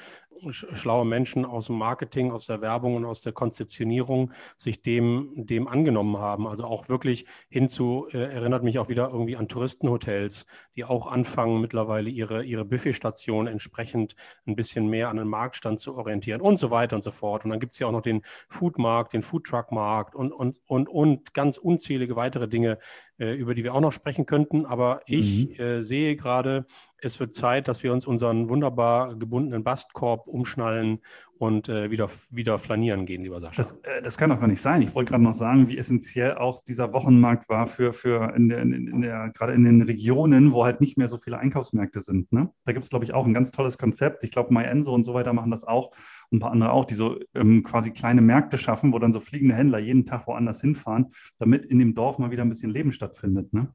schlaue 0.48 1.04
Menschen 1.04 1.44
aus 1.44 1.66
dem 1.66 1.76
Marketing, 1.76 2.32
aus 2.32 2.46
der 2.46 2.60
Werbung 2.60 2.94
und 2.96 3.04
aus 3.04 3.20
der 3.20 3.32
Konzeptionierung 3.32 4.32
sich 4.56 4.82
dem, 4.82 5.32
dem 5.36 5.68
angenommen 5.68 6.18
haben. 6.18 6.46
Also 6.46 6.64
auch 6.64 6.88
wirklich 6.88 7.26
hinzu, 7.48 8.06
äh, 8.12 8.18
erinnert 8.18 8.62
mich 8.62 8.78
auch 8.78 8.88
wieder 8.88 9.10
irgendwie 9.10 9.36
an 9.36 9.48
Touristenhotels, 9.48 10.46
die 10.76 10.84
auch 10.84 11.06
anfangen 11.06 11.60
mittlerweile 11.60 12.08
ihre, 12.10 12.44
ihre 12.44 12.64
Buffetstation 12.64 13.46
entsprechend 13.46 14.14
ein 14.46 14.56
bisschen 14.56 14.88
mehr 14.88 15.08
an 15.08 15.16
den 15.16 15.28
Marktstand 15.28 15.80
zu 15.80 15.94
orientieren 15.94 16.40
und 16.40 16.56
so 16.60 16.70
weiter 16.70 16.96
und 16.96 17.02
so 17.02 17.10
fort. 17.10 17.44
Und 17.44 17.50
dann 17.50 17.60
gibt 17.60 17.72
es 17.72 17.78
ja 17.78 17.86
auch 17.86 17.92
noch 17.92 18.02
den 18.02 18.22
Foodmarkt, 18.48 19.12
den 19.12 19.22
Foodtruckmarkt 19.22 20.14
und, 20.14 20.32
und, 20.32 20.60
und, 20.66 20.88
und 20.88 21.34
ganz 21.34 21.58
unzählige 21.58 22.16
weitere 22.16 22.48
Dinge, 22.48 22.78
äh, 23.18 23.34
über 23.34 23.54
die 23.54 23.64
wir 23.64 23.74
auch 23.74 23.80
noch 23.80 23.92
sprechen 23.92 24.26
könnten. 24.26 24.66
Aber 24.66 25.00
ich 25.06 25.48
mhm. 25.48 25.64
äh, 25.64 25.82
sehe 25.82 26.16
gerade, 26.16 26.66
es 27.02 27.20
wird 27.20 27.34
Zeit, 27.34 27.68
dass 27.68 27.82
wir 27.82 27.92
uns 27.92 28.06
unseren 28.06 28.48
wunderbar 28.48 29.16
gebundenen 29.16 29.64
Bastkorb 29.64 30.26
umschnallen 30.26 31.00
und 31.40 31.70
äh, 31.70 31.90
wieder, 31.90 32.10
wieder 32.30 32.58
flanieren 32.58 33.06
gehen, 33.06 33.22
lieber 33.22 33.40
Sascha. 33.40 33.56
Das, 33.56 33.72
äh, 33.82 34.02
das 34.02 34.18
kann 34.18 34.28
doch 34.28 34.38
gar 34.38 34.46
nicht 34.46 34.60
sein. 34.60 34.82
Ich 34.82 34.94
wollte 34.94 35.10
gerade 35.10 35.24
noch 35.24 35.32
sagen, 35.32 35.68
wie 35.68 35.78
essentiell 35.78 36.34
auch 36.34 36.62
dieser 36.62 36.92
Wochenmarkt 36.92 37.48
war 37.48 37.66
für, 37.66 37.94
für 37.94 38.34
in 38.36 38.50
der, 38.50 38.60
in, 38.60 39.00
der, 39.00 39.30
gerade 39.30 39.54
in 39.54 39.64
den 39.64 39.80
Regionen, 39.80 40.52
wo 40.52 40.66
halt 40.66 40.82
nicht 40.82 40.98
mehr 40.98 41.08
so 41.08 41.16
viele 41.16 41.38
Einkaufsmärkte 41.38 42.00
sind. 42.00 42.30
Ne? 42.30 42.50
Da 42.64 42.72
gibt 42.72 42.82
es, 42.82 42.90
glaube 42.90 43.06
ich, 43.06 43.14
auch 43.14 43.24
ein 43.24 43.32
ganz 43.32 43.52
tolles 43.52 43.78
Konzept. 43.78 44.22
Ich 44.22 44.32
glaube, 44.32 44.52
MyEnso 44.52 44.92
und 44.92 45.04
so 45.04 45.14
weiter 45.14 45.32
machen 45.32 45.50
das 45.50 45.64
auch 45.64 45.92
und 46.30 46.36
ein 46.36 46.40
paar 46.40 46.52
andere 46.52 46.72
auch, 46.72 46.84
die 46.84 46.94
so 46.94 47.18
ähm, 47.34 47.62
quasi 47.62 47.90
kleine 47.90 48.20
Märkte 48.20 48.58
schaffen, 48.58 48.92
wo 48.92 48.98
dann 48.98 49.12
so 49.12 49.20
fliegende 49.20 49.54
Händler 49.54 49.78
jeden 49.78 50.04
Tag 50.04 50.26
woanders 50.26 50.60
hinfahren, 50.60 51.06
damit 51.38 51.64
in 51.64 51.78
dem 51.78 51.94
Dorf 51.94 52.18
mal 52.18 52.30
wieder 52.30 52.42
ein 52.42 52.50
bisschen 52.50 52.70
Leben 52.70 52.92
stattfindet. 52.92 53.52
Ne? 53.54 53.72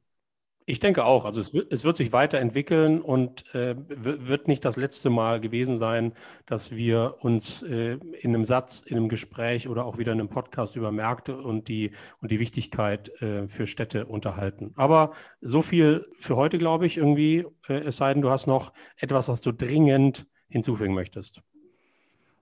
Ich 0.68 0.80
denke 0.80 1.04
auch. 1.04 1.24
Also 1.24 1.40
es 1.40 1.54
wird, 1.54 1.72
es 1.72 1.84
wird 1.84 1.94
sich 1.94 2.12
weiterentwickeln 2.12 3.00
und 3.00 3.54
äh, 3.54 3.76
wird 3.86 4.48
nicht 4.48 4.64
das 4.64 4.76
letzte 4.76 5.10
Mal 5.10 5.40
gewesen 5.40 5.76
sein, 5.76 6.12
dass 6.44 6.74
wir 6.74 7.18
uns 7.20 7.62
äh, 7.62 7.98
in 8.20 8.34
einem 8.34 8.44
Satz, 8.44 8.82
in 8.82 8.96
einem 8.96 9.08
Gespräch 9.08 9.68
oder 9.68 9.84
auch 9.86 9.98
wieder 9.98 10.10
in 10.12 10.18
einem 10.18 10.28
Podcast 10.28 10.74
über 10.74 10.90
Märkte 10.90 11.36
und 11.36 11.68
die, 11.68 11.92
und 12.20 12.32
die 12.32 12.40
Wichtigkeit 12.40 13.10
äh, 13.22 13.46
für 13.46 13.68
Städte 13.68 14.06
unterhalten. 14.06 14.72
Aber 14.74 15.12
so 15.40 15.62
viel 15.62 16.04
für 16.18 16.34
heute, 16.34 16.58
glaube 16.58 16.86
ich, 16.86 16.96
irgendwie, 16.96 17.46
äh, 17.68 17.74
es 17.84 17.98
sei 17.98 18.12
denn, 18.12 18.22
du 18.22 18.30
hast 18.30 18.48
noch 18.48 18.72
etwas, 18.96 19.28
was 19.28 19.42
du 19.42 19.52
dringend 19.52 20.26
hinzufügen 20.48 20.94
möchtest. 20.94 21.42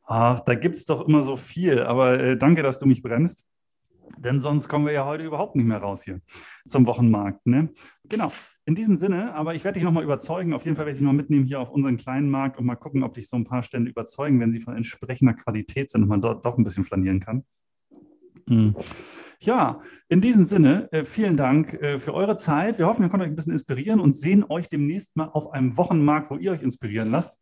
Ach, 0.07 0.41
da 0.41 0.55
gibt 0.55 0.77
es 0.77 0.87
doch 0.87 1.07
immer 1.07 1.23
so 1.23 1.37
viel. 1.37 1.83
Aber 1.83 2.19
äh, 2.19 2.37
danke, 2.39 2.63
dass 2.63 2.79
du 2.79 2.87
mich 2.87 3.03
bremst. 3.03 3.47
Denn 4.19 4.41
sonst 4.41 4.69
kommen 4.69 4.87
wir 4.87 4.93
ja 4.93 5.05
heute 5.05 5.25
überhaupt 5.25 5.57
nicht 5.57 5.67
mehr 5.67 5.79
raus 5.79 6.05
hier 6.05 6.21
zum 6.67 6.87
Wochenmarkt. 6.87 7.47
Ne? 7.47 7.71
Genau, 8.09 8.33
in 8.65 8.75
diesem 8.75 8.95
Sinne, 8.95 9.35
aber 9.35 9.55
ich 9.55 9.65
werde 9.65 9.75
dich 9.75 9.85
nochmal 9.85 10.05
überzeugen. 10.05 10.53
Auf 10.53 10.65
jeden 10.65 10.77
Fall 10.77 10.87
werde 10.87 10.97
ich 10.97 11.01
dich 11.01 11.07
noch 11.07 11.13
mitnehmen 11.13 11.45
hier 11.45 11.61
auf 11.61 11.71
unseren 11.71 11.97
kleinen 11.97 12.31
Markt 12.31 12.59
und 12.59 12.67
mal 12.67 12.77
gucken, 12.77 13.03
ob 13.03 13.15
dich 13.15 13.29
so 13.29 13.37
ein 13.37 13.45
paar 13.45 13.63
Stände 13.63 13.91
überzeugen, 13.91 14.41
wenn 14.41 14.53
sie 14.53 14.61
von 14.61 14.77
entsprechender 14.77 15.35
Qualität 15.35 15.91
sind 15.91 16.03
und 16.03 16.09
man 16.09 16.21
dort 16.21 16.45
doch 16.45 16.59
ein 16.59 16.65
bisschen 16.65 16.85
flanieren 16.85 17.21
kann. 17.21 17.45
Mhm. 18.47 18.75
Ja, 19.41 19.81
in 20.09 20.23
diesem 20.23 20.45
Sinne, 20.45 20.89
äh, 20.91 21.05
vielen 21.05 21.37
Dank 21.37 21.75
äh, 21.75 21.99
für 21.99 22.15
eure 22.15 22.37
Zeit. 22.37 22.79
Wir 22.79 22.87
hoffen, 22.87 23.03
wir 23.03 23.11
konnten 23.11 23.25
euch 23.25 23.33
ein 23.33 23.37
bisschen 23.37 23.53
inspirieren 23.53 24.01
und 24.01 24.15
sehen 24.15 24.45
euch 24.49 24.71
demnächst 24.71 25.17
mal 25.17 25.27
auf 25.27 25.53
einem 25.53 25.77
Wochenmarkt, 25.77 26.31
wo 26.31 26.37
ihr 26.37 26.53
euch 26.53 26.63
inspirieren 26.63 27.11
lasst 27.11 27.39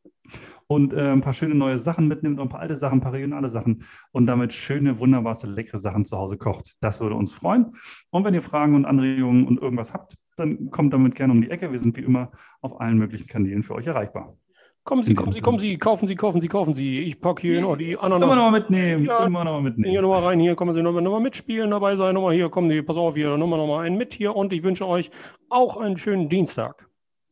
und 0.67 0.93
äh, 0.95 1.13
ein 1.13 1.21
paar 1.21 1.33
schöne 1.33 1.55
neue 1.55 1.79
Sachen 1.79 2.09
mitnimmt 2.09 2.41
und 2.41 2.47
ein 2.47 2.49
paar 2.49 2.61
alte 2.61 2.75
Sachen, 2.75 2.99
ein 2.99 3.03
paar 3.03 3.13
regionale 3.13 3.49
Sachen 3.49 3.85
und 4.11 4.27
damit 4.27 4.53
schöne, 4.53 4.99
wunderbarste, 4.99 5.47
leckere 5.47 5.79
Sachen 5.79 6.05
zu 6.05 6.17
Hause 6.17 6.39
kocht. 6.39 6.73
Das 6.81 7.01
würde 7.01 7.15
uns 7.15 7.33
freuen. 7.33 7.73
Und 8.11 8.25
wenn 8.25 8.35
ihr 8.35 8.43
Fragen 8.43 8.75
und 8.75 8.85
Anregungen 8.85 9.47
und 9.47 9.61
irgendwas 9.61 9.93
habt, 9.93 10.17
dann 10.37 10.71
kommt 10.71 10.93
damit 10.93 11.15
gerne 11.15 11.33
um 11.33 11.41
die 11.41 11.51
Ecke. 11.51 11.71
Wir 11.71 11.79
sind 11.79 11.97
wie 11.97 12.03
immer 12.03 12.33
auf 12.63 12.81
allen 12.81 12.99
möglichen 12.99 13.29
Kanälen 13.29 13.63
für 13.63 13.75
euch 13.75 13.87
erreichbar. 13.87 14.37
Kommen 14.85 15.05
Sie, 15.05 15.15
kommen 15.15 15.33
Sie, 15.33 15.41
kommen 15.41 15.59
Sie, 15.61 15.79
kaufen 15.79 16.07
Sie, 16.09 16.17
kaufen 16.17 16.41
Sie, 16.41 16.49
kaufen 16.49 16.75
Sie. 16.75 17.01
Ich 17.01 17.21
packe 17.21 17.43
hier 17.43 17.61
noch 17.61 17.77
die 17.77 17.97
Ananas. 17.97 18.27
Immer 18.27 18.37
noch 18.37 18.51
mal 18.51 18.61
mitnehmen. 18.61 19.05
Ja, 19.05 19.25
immer 19.25 19.45
noch 19.45 19.53
mal 19.53 19.63
mitnehmen. 19.63 19.91
Hier 19.91 20.03
nochmal 20.03 20.25
rein, 20.25 20.41
hier 20.41 20.57
kommen 20.57 20.75
Sie 20.75 20.83
nochmal 20.83 21.03
noch 21.03 21.13
mal 21.13 21.21
mitspielen, 21.21 21.71
dabei 21.71 21.95
sein. 21.95 22.15
Nochmal 22.15 22.35
hier, 22.35 22.49
kommen 22.49 22.69
Sie, 22.69 22.83
pass 22.83 22.97
auf, 22.97 23.15
hier, 23.15 23.37
nochmal 23.37 23.61
noch 23.61 23.69
mal 23.69 23.87
einen 23.87 23.97
mit 23.97 24.13
hier. 24.13 24.35
Und 24.35 24.53
ich 24.53 24.65
wünsche 24.65 24.87
euch 24.87 25.11
auch 25.49 25.77
einen 25.77 25.99
schönen 25.99 26.29
Dienstag. 26.29 26.89